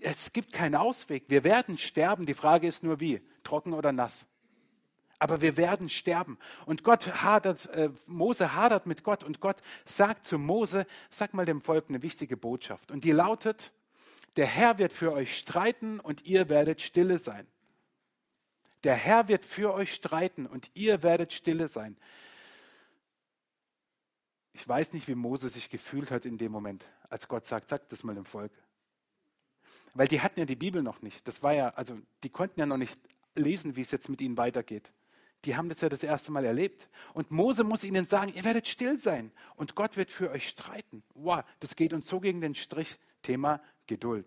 es 0.00 0.32
gibt 0.32 0.52
keinen 0.52 0.74
Ausweg. 0.74 1.24
Wir 1.28 1.44
werden 1.44 1.78
sterben. 1.78 2.26
Die 2.26 2.34
Frage 2.34 2.66
ist 2.66 2.82
nur 2.82 2.98
wie, 2.98 3.20
trocken 3.44 3.72
oder 3.72 3.92
nass. 3.92 4.26
Aber 5.20 5.40
wir 5.40 5.56
werden 5.56 5.88
sterben. 5.88 6.38
Und 6.66 6.84
Gott 6.84 7.22
hadert, 7.22 7.66
äh, 7.70 7.90
Mose 8.06 8.54
hadert 8.54 8.86
mit 8.86 9.02
Gott 9.02 9.24
und 9.24 9.40
Gott 9.40 9.62
sagt 9.84 10.24
zu 10.24 10.38
Mose, 10.38 10.86
sag 11.10 11.34
mal 11.34 11.46
dem 11.46 11.60
Volk 11.60 11.86
eine 11.88 12.02
wichtige 12.02 12.36
Botschaft. 12.36 12.90
Und 12.90 13.04
die 13.04 13.12
lautet, 13.12 13.72
der 14.36 14.46
Herr 14.46 14.78
wird 14.78 14.92
für 14.92 15.12
euch 15.12 15.36
streiten 15.36 15.98
und 15.98 16.26
ihr 16.26 16.48
werdet 16.48 16.80
stille 16.82 17.18
sein. 17.18 17.46
Der 18.84 18.94
Herr 18.94 19.28
wird 19.28 19.44
für 19.44 19.74
euch 19.74 19.92
streiten 19.92 20.46
und 20.46 20.70
ihr 20.74 21.02
werdet 21.02 21.32
stille 21.32 21.68
sein. 21.68 21.96
Ich 24.52 24.66
weiß 24.68 24.92
nicht, 24.92 25.06
wie 25.08 25.14
Mose 25.14 25.48
sich 25.48 25.70
gefühlt 25.70 26.10
hat 26.10 26.24
in 26.24 26.38
dem 26.38 26.52
Moment, 26.52 26.84
als 27.10 27.28
Gott 27.28 27.46
sagt, 27.46 27.68
sagt 27.68 27.92
das 27.92 28.02
mal 28.02 28.14
dem 28.14 28.24
Volk. 28.24 28.52
Weil 29.94 30.08
die 30.08 30.20
hatten 30.20 30.40
ja 30.40 30.46
die 30.46 30.56
Bibel 30.56 30.82
noch 30.82 31.02
nicht. 31.02 31.26
Das 31.28 31.42
war 31.42 31.52
ja, 31.52 31.70
also 31.70 31.98
die 32.22 32.30
konnten 32.30 32.60
ja 32.60 32.66
noch 32.66 32.76
nicht 32.76 32.98
lesen, 33.34 33.76
wie 33.76 33.80
es 33.80 33.90
jetzt 33.90 34.08
mit 34.08 34.20
ihnen 34.20 34.36
weitergeht. 34.36 34.92
Die 35.44 35.56
haben 35.56 35.68
das 35.68 35.80
ja 35.80 35.88
das 35.88 36.02
erste 36.02 36.32
Mal 36.32 36.44
erlebt. 36.44 36.88
Und 37.14 37.30
Mose 37.30 37.62
muss 37.62 37.84
ihnen 37.84 38.04
sagen, 38.04 38.32
ihr 38.34 38.44
werdet 38.44 38.66
still 38.66 38.96
sein 38.96 39.32
und 39.54 39.74
Gott 39.74 39.96
wird 39.96 40.10
für 40.10 40.30
euch 40.30 40.48
streiten. 40.48 41.02
Wow, 41.14 41.44
das 41.60 41.76
geht 41.76 41.92
uns 41.92 42.08
so 42.08 42.20
gegen 42.20 42.40
den 42.40 42.54
Strich. 42.54 42.98
Thema 43.22 43.60
Geduld. 43.86 44.26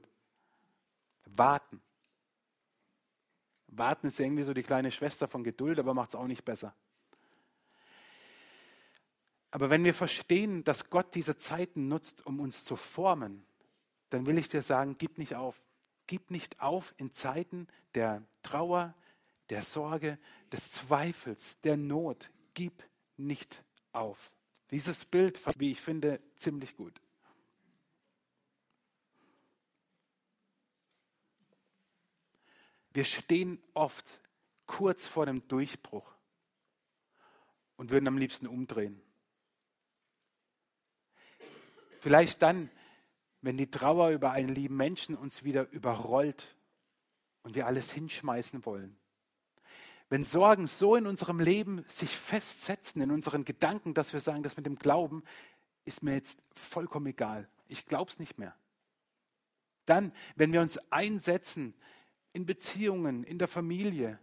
Warten. 1.26 1.82
Warten 3.72 4.08
ist 4.08 4.20
irgendwie 4.20 4.44
so 4.44 4.54
die 4.54 4.64
kleine 4.64 4.92
Schwester 4.92 5.28
von 5.28 5.44
Geduld, 5.44 5.80
aber 5.80 5.94
macht 5.94 6.10
es 6.10 6.16
auch 6.16 6.28
nicht 6.28 6.46
besser. 6.46 6.76
Aber 9.50 9.70
wenn 9.70 9.84
wir 9.84 9.94
verstehen, 9.94 10.64
dass 10.64 10.90
Gott 10.90 11.16
diese 11.16 11.36
Zeiten 11.36 11.88
nutzt, 11.88 12.26
um 12.26 12.40
uns 12.40 12.64
zu 12.64 12.76
formen, 12.76 13.46
dann 14.10 14.26
will 14.26 14.38
ich 14.38 14.50
dir 14.50 14.62
sagen, 14.62 14.98
gib 14.98 15.18
nicht 15.18 15.36
auf. 15.36 15.62
Gib 16.08 16.32
nicht 16.32 16.62
auf 16.62 16.94
in 16.98 17.12
Zeiten 17.12 17.68
der 17.96 18.24
Trauer, 18.44 18.94
der 19.50 19.62
Sorge, 19.62 20.18
des 20.52 20.72
Zweifels, 20.72 21.60
der 21.62 21.78
Not. 21.78 22.32
Gib 22.54 22.84
nicht 23.18 23.64
auf. 23.94 24.32
Dieses 24.72 25.06
Bild, 25.06 25.40
wie 25.60 25.72
ich 25.72 25.82
finde, 25.82 26.22
ziemlich 26.36 26.76
gut. 26.76 27.02
Wir 32.94 33.06
stehen 33.06 33.62
oft 33.74 34.22
kurz 34.66 35.08
vor 35.08 35.26
dem 35.26 35.48
Durchbruch 35.48 36.16
und 37.78 37.90
würden 37.90 38.08
am 38.08 38.18
liebsten 38.18 38.48
umdrehen. 38.48 39.02
Vielleicht 42.00 42.42
dann, 42.42 42.70
wenn 43.42 43.58
die 43.58 43.70
Trauer 43.70 44.10
über 44.10 44.32
einen 44.32 44.50
lieben 44.50 44.76
Menschen 44.76 45.16
uns 45.16 45.44
wieder 45.44 45.70
überrollt 45.72 46.56
und 47.44 47.56
wir 47.56 47.68
alles 47.68 47.92
hinschmeißen 47.92 48.66
wollen. 48.66 48.98
Wenn 50.10 50.24
Sorgen 50.24 50.68
so 50.68 50.96
in 50.96 51.08
unserem 51.08 51.40
Leben 51.40 51.86
sich 51.88 52.18
festsetzen, 52.18 53.02
in 53.02 53.12
unseren 53.12 53.46
Gedanken, 53.46 53.94
dass 53.94 54.14
wir 54.14 54.20
sagen, 54.20 54.44
das 54.44 54.58
mit 54.58 54.66
dem 54.66 54.76
Glauben 54.76 55.24
ist 55.86 56.04
mir 56.04 56.14
jetzt 56.14 56.44
vollkommen 56.54 57.08
egal. 57.08 57.48
Ich 57.68 57.86
glaube 57.86 58.12
es 58.12 58.20
nicht 58.20 58.38
mehr. 58.38 58.56
Dann, 59.86 60.14
wenn 60.36 60.54
wir 60.54 60.62
uns 60.62 60.78
einsetzen 60.92 61.74
in 62.34 62.46
Beziehungen, 62.46 63.24
in 63.24 63.38
der 63.38 63.48
Familie. 63.48 64.20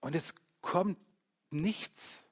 Und 0.00 0.14
es 0.14 0.34
kommt 0.60 0.98
nichts. 1.50 2.24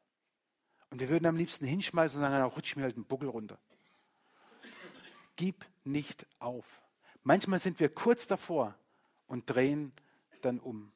Und 0.91 1.01
wir 1.01 1.09
würden 1.09 1.27
am 1.27 1.37
liebsten 1.37 1.67
hinschmeißen 1.67 2.21
und 2.21 2.29
sagen, 2.29 2.43
rutsch 2.45 2.77
mir 2.77 2.83
halt 2.83 2.97
einen 2.97 3.05
Buckel 3.05 3.29
runter. 3.29 3.59
Gib 5.37 5.65
nicht 5.85 6.27
auf. 6.39 6.81
Manchmal 7.23 7.61
sind 7.61 7.79
wir 7.81 7.89
kurz 7.89 8.27
davor 8.27 8.75
und 9.27 9.47
drehen 9.47 9.93
dann 10.41 10.59
um. 10.59 10.93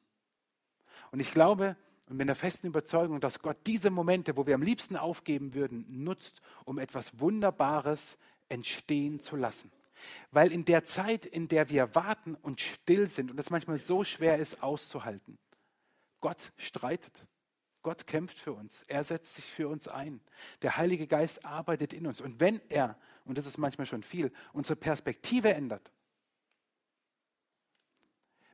Und 1.11 1.19
ich 1.19 1.31
glaube 1.31 1.77
und 2.07 2.17
bin 2.17 2.27
der 2.27 2.35
festen 2.35 2.67
Überzeugung, 2.67 3.19
dass 3.19 3.39
Gott 3.39 3.57
diese 3.65 3.89
Momente, 3.89 4.37
wo 4.37 4.45
wir 4.45 4.55
am 4.55 4.61
liebsten 4.61 4.95
aufgeben 4.95 5.53
würden, 5.53 5.85
nutzt, 6.03 6.41
um 6.63 6.77
etwas 6.77 7.19
Wunderbares 7.19 8.17
entstehen 8.47 9.19
zu 9.19 9.35
lassen. 9.35 9.71
Weil 10.31 10.51
in 10.51 10.65
der 10.65 10.83
Zeit, 10.83 11.25
in 11.25 11.47
der 11.47 11.69
wir 11.69 11.95
warten 11.95 12.35
und 12.35 12.61
still 12.61 13.07
sind 13.07 13.31
und 13.31 13.39
es 13.39 13.49
manchmal 13.49 13.77
so 13.77 14.03
schwer 14.03 14.37
ist 14.37 14.61
auszuhalten, 14.63 15.37
Gott 16.21 16.51
streitet. 16.57 17.27
Gott 17.85 18.07
kämpft 18.07 18.39
für 18.39 18.51
uns. 18.51 18.81
Er 18.87 19.03
setzt 19.03 19.35
sich 19.35 19.45
für 19.45 19.67
uns 19.67 19.87
ein. 19.87 20.19
Der 20.63 20.77
Heilige 20.77 21.05
Geist 21.05 21.45
arbeitet 21.45 21.93
in 21.93 22.07
uns. 22.07 22.19
Und 22.19 22.39
wenn 22.39 22.59
er, 22.67 22.97
und 23.25 23.37
das 23.37 23.45
ist 23.45 23.59
manchmal 23.59 23.85
schon 23.85 24.01
viel, 24.01 24.31
unsere 24.53 24.75
Perspektive 24.75 25.53
ändert, 25.53 25.91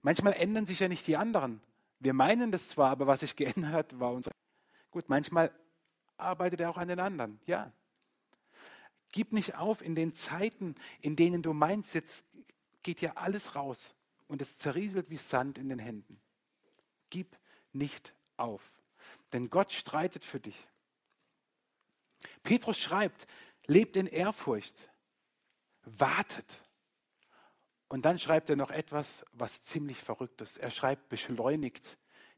manchmal 0.01 0.33
ändern 0.33 0.67
sich 0.67 0.81
ja 0.81 0.89
nicht 0.89 1.07
die 1.07 1.15
anderen. 1.15 1.61
Wir 1.99 2.11
meinen 2.13 2.51
das 2.51 2.67
zwar, 2.67 2.91
aber 2.91 3.07
was 3.07 3.21
sich 3.21 3.37
geändert 3.37 3.71
hat, 3.71 3.99
war 4.01 4.11
unsere. 4.11 4.35
Gut, 4.91 5.07
manchmal 5.07 5.49
arbeitet 6.17 6.59
er 6.59 6.69
auch 6.69 6.77
an 6.77 6.89
den 6.89 6.99
anderen. 6.99 7.39
Ja, 7.45 7.71
Gib 9.11 9.33
nicht 9.33 9.55
auf 9.55 9.81
in 9.81 9.95
den 9.95 10.13
Zeiten, 10.13 10.75
in 11.01 11.15
denen 11.15 11.41
du 11.41 11.53
meinst, 11.53 11.93
jetzt 11.93 12.25
geht 12.83 13.01
ja 13.01 13.13
alles 13.15 13.55
raus 13.55 13.93
und 14.27 14.41
es 14.41 14.57
zerrieselt 14.57 15.09
wie 15.09 15.17
Sand 15.17 15.57
in 15.57 15.69
den 15.69 15.79
Händen. 15.79 16.21
Gib 17.09 17.37
nicht 17.73 18.13
auf, 18.37 18.63
denn 19.33 19.49
Gott 19.49 19.71
streitet 19.71 20.23
für 20.23 20.39
dich. 20.39 20.67
Petrus 22.43 22.77
schreibt, 22.77 23.27
lebt 23.67 23.95
in 23.95 24.07
Ehrfurcht, 24.07 24.89
wartet. 25.83 26.61
Und 27.87 28.05
dann 28.05 28.19
schreibt 28.19 28.49
er 28.49 28.55
noch 28.55 28.71
etwas, 28.71 29.25
was 29.33 29.63
ziemlich 29.63 29.97
verrückt 29.97 30.41
ist. 30.41 30.57
Er 30.57 30.71
schreibt, 30.71 31.09
beschleunigt 31.09 31.97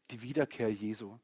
die 0.10 0.22
Wiederkehr 0.22 0.74
Jesu. 0.74 1.20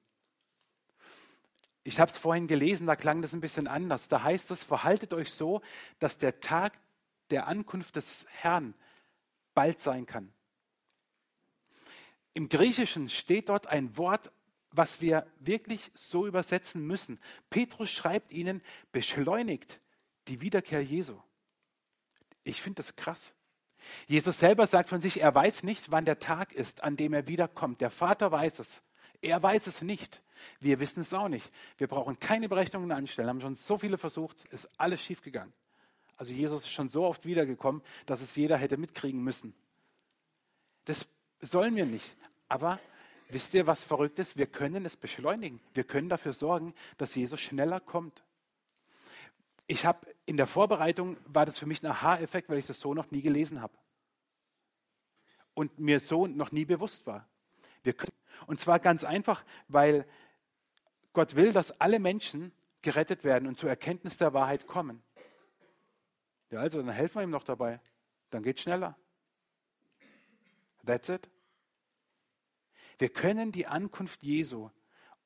Ich 1.89 1.99
habe 1.99 2.11
es 2.11 2.19
vorhin 2.19 2.45
gelesen, 2.45 2.85
da 2.85 2.95
klang 2.95 3.23
das 3.23 3.33
ein 3.33 3.41
bisschen 3.41 3.67
anders. 3.67 4.09
Da 4.09 4.21
heißt 4.21 4.51
es, 4.51 4.63
verhaltet 4.63 5.11
euch 5.11 5.33
so, 5.33 5.63
dass 5.97 6.19
der 6.19 6.39
Tag 6.39 6.77
der 7.31 7.47
Ankunft 7.47 7.95
des 7.95 8.27
Herrn 8.29 8.75
bald 9.55 9.79
sein 9.79 10.05
kann. 10.05 10.31
Im 12.33 12.47
Griechischen 12.47 13.09
steht 13.09 13.49
dort 13.49 13.65
ein 13.65 13.97
Wort, 13.97 14.31
was 14.69 15.01
wir 15.01 15.25
wirklich 15.39 15.89
so 15.95 16.27
übersetzen 16.27 16.85
müssen. 16.85 17.19
Petrus 17.49 17.89
schreibt 17.89 18.31
ihnen, 18.31 18.61
beschleunigt 18.91 19.81
die 20.27 20.41
Wiederkehr 20.41 20.83
Jesu. 20.83 21.17
Ich 22.43 22.61
finde 22.61 22.83
das 22.83 22.97
krass. 22.97 23.33
Jesus 24.05 24.37
selber 24.37 24.67
sagt 24.67 24.89
von 24.89 25.01
sich, 25.01 25.21
er 25.21 25.33
weiß 25.33 25.63
nicht, 25.63 25.89
wann 25.89 26.05
der 26.05 26.19
Tag 26.19 26.53
ist, 26.53 26.83
an 26.83 26.97
dem 26.97 27.13
er 27.13 27.27
wiederkommt. 27.27 27.81
Der 27.81 27.89
Vater 27.89 28.31
weiß 28.31 28.59
es. 28.59 28.83
Er 29.21 29.41
weiß 29.41 29.67
es 29.67 29.81
nicht. 29.81 30.21
Wir 30.59 30.79
wissen 30.79 31.01
es 31.01 31.13
auch 31.13 31.27
nicht. 31.27 31.51
Wir 31.77 31.87
brauchen 31.87 32.19
keine 32.19 32.47
Berechnungen 32.47 32.91
anstellen. 32.91 33.29
Haben 33.29 33.41
schon 33.41 33.55
so 33.55 33.77
viele 33.77 33.97
versucht, 33.97 34.47
ist 34.49 34.69
alles 34.77 35.03
schiefgegangen. 35.03 35.53
Also 36.15 36.33
Jesus 36.33 36.63
ist 36.63 36.71
schon 36.71 36.89
so 36.89 37.05
oft 37.05 37.25
wiedergekommen, 37.25 37.81
dass 38.05 38.21
es 38.21 38.35
jeder 38.35 38.57
hätte 38.57 38.77
mitkriegen 38.77 39.23
müssen. 39.23 39.53
Das 40.85 41.07
sollen 41.39 41.75
wir 41.75 41.85
nicht. 41.85 42.15
Aber 42.47 42.79
wisst 43.29 43.53
ihr, 43.53 43.67
was 43.67 43.83
verrückt 43.83 44.19
ist? 44.19 44.37
Wir 44.37 44.47
können 44.47 44.85
es 44.85 44.97
beschleunigen. 44.97 45.61
Wir 45.73 45.83
können 45.83 46.09
dafür 46.09 46.33
sorgen, 46.33 46.73
dass 46.97 47.15
Jesus 47.15 47.39
schneller 47.39 47.79
kommt. 47.79 48.23
Ich 49.67 49.85
habe 49.85 50.07
in 50.25 50.35
der 50.35 50.47
Vorbereitung 50.47 51.15
war 51.25 51.45
das 51.45 51.59
für 51.59 51.67
mich 51.67 51.83
ein 51.83 51.91
Aha-Effekt, 51.91 52.49
weil 52.49 52.57
ich 52.57 52.67
das 52.67 52.79
so 52.79 52.93
noch 52.93 53.11
nie 53.11 53.21
gelesen 53.21 53.61
habe 53.61 53.73
und 55.53 55.77
mir 55.77 55.99
so 55.99 56.25
noch 56.25 56.51
nie 56.51 56.65
bewusst 56.65 57.05
war. 57.05 57.27
Wir 57.83 57.93
können 57.93 58.13
und 58.47 58.59
zwar 58.59 58.79
ganz 58.79 59.03
einfach, 59.03 59.43
weil 59.67 60.05
Gott 61.13 61.35
will, 61.35 61.53
dass 61.53 61.79
alle 61.81 61.99
Menschen 61.99 62.51
gerettet 62.81 63.23
werden 63.23 63.47
und 63.47 63.57
zur 63.57 63.69
Erkenntnis 63.69 64.17
der 64.17 64.33
Wahrheit 64.33 64.67
kommen. 64.67 65.03
Ja, 66.49 66.59
also 66.59 66.81
dann 66.81 66.89
helfen 66.89 67.15
wir 67.15 67.23
ihm 67.23 67.29
noch 67.29 67.43
dabei. 67.43 67.79
Dann 68.29 68.43
geht 68.43 68.59
schneller. 68.59 68.97
That's 70.85 71.09
it. 71.09 71.29
Wir 72.97 73.09
können 73.09 73.51
die 73.51 73.67
Ankunft 73.67 74.23
Jesu 74.23 74.69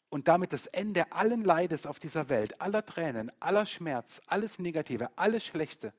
und 0.09 0.27
damit 0.27 0.53
das 0.53 0.67
Ende 0.67 1.11
allen 1.11 1.43
Leides 1.43 1.85
auf 1.85 1.99
dieser 1.99 2.29
Welt, 2.29 2.61
aller 2.61 2.85
Tränen, 2.85 3.31
aller 3.39 3.65
Schmerz, 3.65 4.21
alles 4.27 4.59
Negative, 4.59 5.17
alles 5.17 5.45
Schlechte, 5.45 5.93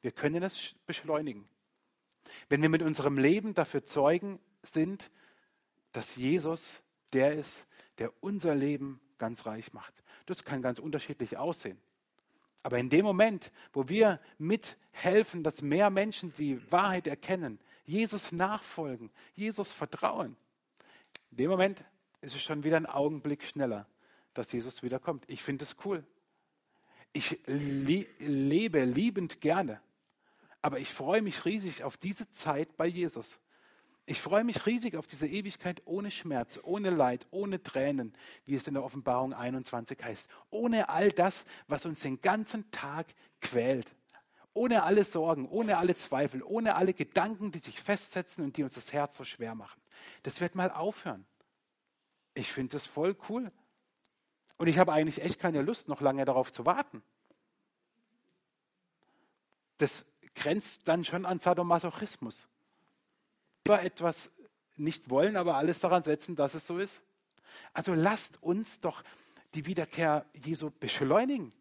wir 0.00 0.12
können 0.12 0.42
es 0.42 0.74
beschleunigen. 0.86 1.48
Wenn 2.48 2.62
wir 2.62 2.68
mit 2.68 2.82
unserem 2.82 3.18
Leben 3.18 3.54
dafür 3.54 3.84
Zeugen 3.84 4.40
sind, 4.62 5.10
dass 5.92 6.16
Jesus 6.16 6.82
der 7.12 7.32
ist, 7.34 7.66
der 7.98 8.12
unser 8.22 8.54
Leben 8.54 9.00
ganz 9.18 9.46
reich 9.46 9.72
macht. 9.72 9.94
Das 10.26 10.44
kann 10.44 10.62
ganz 10.62 10.78
unterschiedlich 10.78 11.36
aussehen. 11.36 11.78
Aber 12.62 12.78
in 12.78 12.90
dem 12.90 13.04
Moment, 13.04 13.52
wo 13.72 13.88
wir 13.88 14.20
mithelfen, 14.38 15.42
dass 15.42 15.62
mehr 15.62 15.90
Menschen 15.90 16.32
die 16.34 16.60
Wahrheit 16.70 17.06
erkennen, 17.06 17.58
Jesus 17.84 18.32
nachfolgen, 18.32 19.10
Jesus 19.34 19.72
vertrauen, 19.72 20.36
in 21.30 21.36
dem 21.38 21.50
Moment 21.50 21.84
ist 22.20 22.34
es 22.34 22.42
schon 22.42 22.64
wieder 22.64 22.76
ein 22.76 22.86
Augenblick 22.86 23.42
schneller, 23.42 23.86
dass 24.34 24.52
Jesus 24.52 24.82
wiederkommt. 24.82 25.24
Ich 25.28 25.42
finde 25.42 25.64
es 25.64 25.76
cool. 25.84 26.04
Ich 27.12 27.40
le 27.46 28.06
lebe 28.18 28.84
liebend 28.84 29.40
gerne, 29.40 29.80
aber 30.62 30.78
ich 30.78 30.90
freue 30.90 31.22
mich 31.22 31.44
riesig 31.44 31.82
auf 31.82 31.96
diese 31.96 32.30
Zeit 32.30 32.76
bei 32.76 32.86
Jesus. 32.86 33.40
Ich 34.10 34.20
freue 34.20 34.42
mich 34.42 34.66
riesig 34.66 34.96
auf 34.96 35.06
diese 35.06 35.28
Ewigkeit 35.28 35.82
ohne 35.84 36.10
Schmerz, 36.10 36.58
ohne 36.64 36.90
Leid, 36.90 37.28
ohne 37.30 37.62
Tränen, 37.62 38.12
wie 38.44 38.56
es 38.56 38.66
in 38.66 38.74
der 38.74 38.82
Offenbarung 38.82 39.32
21 39.32 40.02
heißt. 40.02 40.28
Ohne 40.50 40.88
all 40.88 41.12
das, 41.12 41.44
was 41.68 41.86
uns 41.86 42.00
den 42.00 42.20
ganzen 42.20 42.68
Tag 42.72 43.06
quält. 43.40 43.94
Ohne 44.52 44.82
alle 44.82 45.04
Sorgen, 45.04 45.48
ohne 45.48 45.78
alle 45.78 45.94
Zweifel, 45.94 46.42
ohne 46.42 46.74
alle 46.74 46.92
Gedanken, 46.92 47.52
die 47.52 47.60
sich 47.60 47.80
festsetzen 47.80 48.42
und 48.42 48.56
die 48.56 48.64
uns 48.64 48.74
das 48.74 48.92
Herz 48.92 49.16
so 49.16 49.22
schwer 49.22 49.54
machen. 49.54 49.80
Das 50.24 50.40
wird 50.40 50.56
mal 50.56 50.72
aufhören. 50.72 51.24
Ich 52.34 52.50
finde 52.50 52.72
das 52.72 52.86
voll 52.86 53.16
cool. 53.28 53.52
Und 54.56 54.66
ich 54.66 54.80
habe 54.80 54.92
eigentlich 54.92 55.22
echt 55.22 55.38
keine 55.38 55.62
Lust, 55.62 55.86
noch 55.86 56.00
lange 56.00 56.24
darauf 56.24 56.50
zu 56.50 56.66
warten. 56.66 57.00
Das 59.78 60.06
grenzt 60.34 60.88
dann 60.88 61.04
schon 61.04 61.26
an 61.26 61.38
Sadomasochismus 61.38 62.48
etwas 63.68 64.30
nicht 64.76 65.10
wollen, 65.10 65.36
aber 65.36 65.56
alles 65.56 65.80
daran 65.80 66.02
setzen, 66.02 66.36
dass 66.36 66.54
es 66.54 66.66
so 66.66 66.78
ist. 66.78 67.02
Also 67.72 67.94
lasst 67.94 68.42
uns 68.42 68.80
doch 68.80 69.02
die 69.54 69.66
Wiederkehr 69.66 70.26
Jesu 70.44 70.70
beschleunigen. 70.70 71.52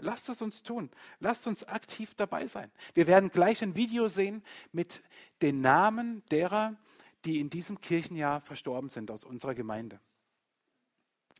Lasst 0.00 0.28
es 0.28 0.40
uns 0.42 0.62
tun. 0.62 0.90
Lasst 1.18 1.46
uns 1.46 1.64
aktiv 1.64 2.14
dabei 2.14 2.46
sein. 2.46 2.70
Wir 2.94 3.06
werden 3.06 3.30
gleich 3.30 3.62
ein 3.62 3.74
Video 3.74 4.08
sehen 4.08 4.44
mit 4.72 5.02
den 5.42 5.60
Namen 5.60 6.24
derer, 6.30 6.76
die 7.24 7.40
in 7.40 7.50
diesem 7.50 7.80
Kirchenjahr 7.80 8.40
verstorben 8.40 8.90
sind 8.90 9.10
aus 9.10 9.24
unserer 9.24 9.54
Gemeinde. 9.54 10.00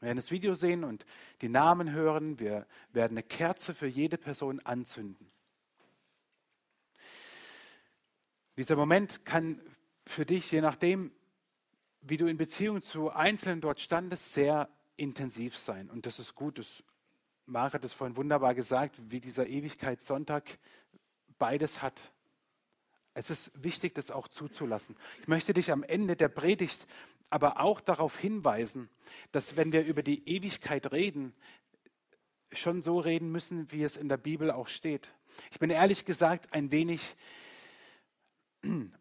Wir 0.00 0.06
werden 0.06 0.16
das 0.16 0.30
Video 0.30 0.54
sehen 0.54 0.84
und 0.84 1.06
die 1.40 1.48
Namen 1.48 1.92
hören. 1.92 2.38
Wir 2.40 2.66
werden 2.90 3.14
eine 3.14 3.22
Kerze 3.22 3.74
für 3.74 3.86
jede 3.86 4.18
Person 4.18 4.60
anzünden. 4.60 5.30
Dieser 8.56 8.74
Moment 8.74 9.24
kann 9.24 9.60
für 10.08 10.24
dich, 10.24 10.50
je 10.50 10.60
nachdem, 10.60 11.12
wie 12.00 12.16
du 12.16 12.26
in 12.26 12.36
Beziehung 12.36 12.82
zu 12.82 13.10
Einzelnen 13.10 13.60
dort 13.60 13.80
standest, 13.80 14.32
sehr 14.32 14.68
intensiv 14.96 15.56
sein. 15.58 15.90
Und 15.90 16.06
das 16.06 16.18
ist 16.18 16.34
gut. 16.34 16.58
Das, 16.58 16.82
Marc 17.46 17.74
hat 17.74 17.84
es 17.84 17.92
vorhin 17.92 18.16
wunderbar 18.16 18.54
gesagt, 18.54 18.96
wie 19.10 19.20
dieser 19.20 19.46
Ewigkeitssonntag 19.46 20.58
beides 21.38 21.82
hat. 21.82 22.00
Es 23.14 23.30
ist 23.30 23.52
wichtig, 23.62 23.94
das 23.94 24.10
auch 24.10 24.28
zuzulassen. 24.28 24.96
Ich 25.20 25.28
möchte 25.28 25.52
dich 25.52 25.72
am 25.72 25.82
Ende 25.82 26.16
der 26.16 26.28
Predigt 26.28 26.86
aber 27.30 27.60
auch 27.60 27.80
darauf 27.80 28.18
hinweisen, 28.18 28.88
dass 29.32 29.58
wenn 29.58 29.72
wir 29.72 29.84
über 29.84 30.02
die 30.02 30.26
Ewigkeit 30.26 30.90
reden, 30.92 31.34
schon 32.52 32.80
so 32.80 32.98
reden 32.98 33.30
müssen, 33.30 33.70
wie 33.70 33.82
es 33.82 33.98
in 33.98 34.08
der 34.08 34.16
Bibel 34.16 34.50
auch 34.50 34.68
steht. 34.68 35.12
Ich 35.50 35.58
bin 35.58 35.68
ehrlich 35.68 36.06
gesagt 36.06 36.54
ein 36.54 36.70
wenig 36.70 37.14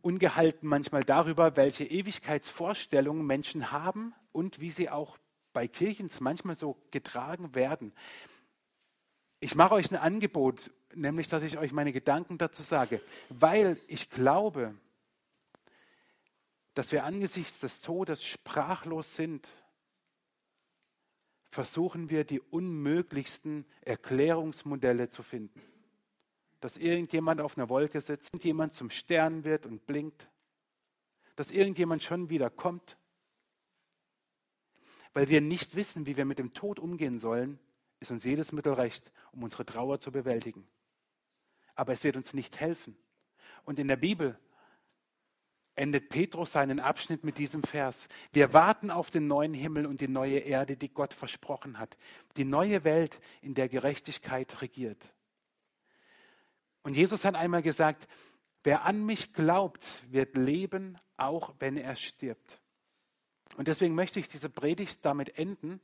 ungehalten 0.02 0.67
manchmal 0.67 1.04
darüber, 1.04 1.56
welche 1.56 1.84
Ewigkeitsvorstellungen 1.84 3.26
Menschen 3.26 3.72
haben 3.72 4.13
und 4.32 4.60
wie 4.60 4.70
sie 4.70 4.89
auch 4.89 5.17
bei 5.54 5.67
Kirchen 5.67 6.10
manchmal 6.20 6.56
so 6.56 6.78
getragen 6.91 7.56
werden. 7.56 7.93
Ich 9.39 9.56
mache 9.56 9.74
euch 9.74 9.91
ein 9.91 9.98
Angebot, 9.98 10.72
nämlich 10.93 11.28
dass 11.28 11.43
ich 11.43 11.58
euch 11.58 11.72
meine 11.72 11.91
Gedanken 11.91 12.38
dazu 12.38 12.62
sage, 12.63 13.02
weil 13.30 13.80
ich 13.88 14.10
glaube, 14.10 14.76
dass 16.74 16.91
wir 16.91 17.04
angesichts 17.06 17.60
des 17.60 17.82
Todes 17.82 18.24
sprachlos 18.24 19.15
sind, 19.15 19.48
versuchen 21.50 22.12
wir 22.12 22.24
die 22.24 22.39
unmöglichsten 22.39 23.65
Erklärungsmodelle 23.82 25.10
zu 25.10 25.24
finden 25.24 25.62
dass 26.60 26.78
irgendjemand 26.78 27.41
auf 27.41 27.58
einer 27.58 27.70
Wolke 27.70 28.02
sitzt, 28.02 28.43
jemand 28.43 28.74
zum 28.74 28.89
Stern 28.89 29.43
wird 29.43 29.65
und 29.65 29.86
blinkt, 29.86 30.30
dass 31.36 31.52
irgendjemand 31.52 32.04
schon 32.04 32.30
wieder 32.30 32.50
kommt. 32.50 32.98
Weil 35.13 35.30
wir 35.30 35.41
nicht 35.41 35.76
wissen, 35.76 36.06
wie 36.06 36.17
wir 36.17 36.26
mit 36.26 36.39
dem 36.39 36.54
Tod 36.54 36.80
umgehen 36.80 37.20
sollen, 37.20 37.60
ist 38.00 38.12
uns 38.12 38.24
jedes 38.24 38.52
Mittel 38.52 38.74
recht, 38.74 39.12
um 39.32 39.43
unsere 39.43 39.65
Trauer 39.65 40.00
zu 40.00 40.12
bewältigen. 40.12 40.67
Aber 41.76 41.93
es 41.93 42.04
wird 42.04 42.17
uns 42.17 42.34
nicht 42.34 42.60
helfen. 42.60 42.98
Und 43.63 43.80
in 43.80 43.88
der 43.88 43.98
Bibel 43.98 44.39
endet 45.76 46.10
Petrus 46.10 46.54
seinen 46.54 46.80
Abschnitt 46.80 47.24
mit 47.24 47.38
diesem 47.38 47.63
Vers. 47.63 48.08
Wir 48.34 48.54
warten 48.54 48.89
auf 48.89 49.12
den 49.12 49.28
neuen 49.28 49.54
Himmel 49.54 49.86
und 49.86 50.02
die 50.02 50.08
neue 50.08 50.39
Erde, 50.39 50.76
die 50.76 50.89
Gott 50.89 51.13
versprochen 51.13 51.78
hat. 51.78 51.98
Die 52.36 52.46
neue 52.46 52.84
Welt, 52.84 53.20
in 53.41 53.54
der 53.54 53.70
Gerechtigkeit 53.70 54.62
regiert. 54.62 55.13
Und 56.88 56.93
Jesus 56.93 57.26
hat 57.26 57.36
einmal 57.36 57.62
gesagt, 57.62 58.08
wer 58.63 58.86
an 58.86 59.06
mich 59.06 59.34
glaubt, 59.34 60.10
wird 60.10 60.38
leben, 60.38 60.97
auch 61.17 61.54
wenn 61.60 61.76
er 61.76 61.97
stirbt. 61.97 62.62
Und 63.58 63.67
deswegen 63.67 63.93
möchte 63.93 64.21
ich 64.21 64.30
diese 64.30 64.50
Predigt 64.50 65.04
damit 65.04 65.38
enden, 65.38 65.82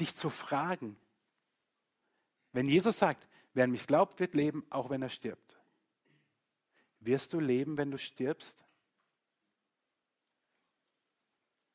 dich 0.00 0.12
zu 0.12 0.28
fragen. 0.28 0.96
Wenn 2.50 2.66
Jesus 2.66 2.98
sagt, 2.98 3.28
wer 3.52 3.62
an 3.62 3.70
mich 3.70 3.86
glaubt, 3.86 4.18
wird 4.18 4.34
leben, 4.34 4.66
auch 4.70 4.90
wenn 4.90 5.02
er 5.02 5.08
stirbt. 5.08 5.56
Wirst 6.98 7.32
du 7.32 7.38
leben, 7.38 7.76
wenn 7.76 7.92
du 7.92 7.96
stirbst? 7.96 8.64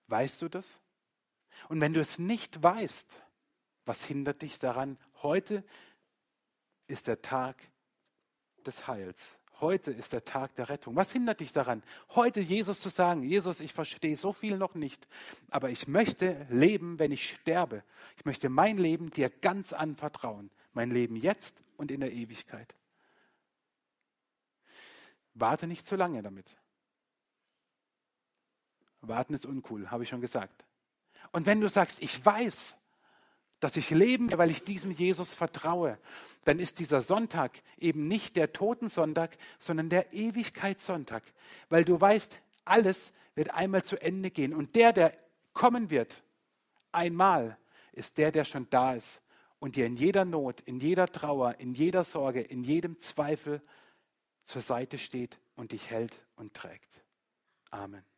Weißt 0.07 0.41
du 0.41 0.49
das? 0.49 0.81
Und 1.69 1.79
wenn 1.79 1.93
du 1.93 2.01
es 2.01 2.19
nicht 2.19 2.61
weißt, 2.61 3.23
was 3.85 4.03
hindert 4.03 4.41
dich 4.41 4.59
daran, 4.59 4.97
heute 5.23 5.63
ist 6.89 7.07
der 7.07 7.21
Tag 7.21 7.55
des 8.65 8.87
Heils. 8.87 9.37
Heute 9.61 9.91
ist 9.91 10.13
der 10.13 10.23
Tag 10.23 10.55
der 10.55 10.69
Rettung. 10.69 10.95
Was 10.95 11.11
hindert 11.11 11.41
dich 11.41 11.51
daran, 11.51 11.83
heute 12.15 12.39
Jesus 12.39 12.79
zu 12.79 12.89
sagen, 12.89 13.23
Jesus, 13.23 13.59
ich 13.59 13.73
verstehe 13.73 14.15
so 14.15 14.31
viel 14.31 14.57
noch 14.57 14.73
nicht, 14.73 15.07
aber 15.49 15.69
ich 15.69 15.87
möchte 15.87 16.47
leben, 16.49 16.97
wenn 16.97 17.11
ich 17.11 17.29
sterbe. 17.29 17.83
Ich 18.15 18.25
möchte 18.25 18.47
mein 18.47 18.77
Leben 18.77 19.09
dir 19.09 19.29
ganz 19.29 19.73
anvertrauen. 19.73 20.49
Mein 20.73 20.91
Leben 20.91 21.15
jetzt 21.17 21.61
und 21.77 21.91
in 21.91 21.99
der 21.99 22.13
Ewigkeit. 22.13 22.73
Warte 25.33 25.67
nicht 25.67 25.85
zu 25.85 25.95
lange 25.95 26.21
damit. 26.21 26.57
Warten 29.01 29.33
ist 29.33 29.45
uncool, 29.45 29.91
habe 29.91 30.03
ich 30.03 30.09
schon 30.09 30.21
gesagt. 30.21 30.65
Und 31.31 31.45
wenn 31.45 31.61
du 31.61 31.69
sagst, 31.69 32.01
ich 32.01 32.25
weiß, 32.25 32.75
dass 33.59 33.77
ich 33.77 33.89
leben, 33.89 34.31
weil 34.37 34.51
ich 34.51 34.63
diesem 34.63 34.91
Jesus 34.91 35.33
vertraue, 35.33 35.97
dann 36.45 36.59
ist 36.59 36.79
dieser 36.79 37.01
Sonntag 37.01 37.61
eben 37.77 38.07
nicht 38.07 38.35
der 38.35 38.53
Totensonntag, 38.53 39.37
sondern 39.57 39.89
der 39.89 40.13
Ewigkeitssonntag, 40.13 41.23
weil 41.69 41.83
du 41.83 41.99
weißt, 41.99 42.39
alles 42.65 43.11
wird 43.35 43.51
einmal 43.51 43.83
zu 43.83 44.01
Ende 44.01 44.31
gehen 44.31 44.53
und 44.53 44.75
der, 44.75 44.93
der 44.93 45.13
kommen 45.53 45.89
wird, 45.89 46.23
einmal, 46.91 47.57
ist 47.91 48.17
der, 48.17 48.31
der 48.31 48.45
schon 48.45 48.67
da 48.69 48.93
ist 48.93 49.21
und 49.59 49.75
dir 49.75 49.85
in 49.85 49.95
jeder 49.95 50.25
Not, 50.25 50.61
in 50.61 50.79
jeder 50.79 51.07
Trauer, 51.07 51.59
in 51.59 51.73
jeder 51.73 52.03
Sorge, 52.03 52.41
in 52.41 52.63
jedem 52.63 52.97
Zweifel 52.97 53.61
zur 54.43 54.61
Seite 54.61 54.97
steht 54.97 55.37
und 55.55 55.73
dich 55.73 55.89
hält 55.89 56.17
und 56.35 56.53
trägt. 56.53 57.03
Amen. 57.71 58.08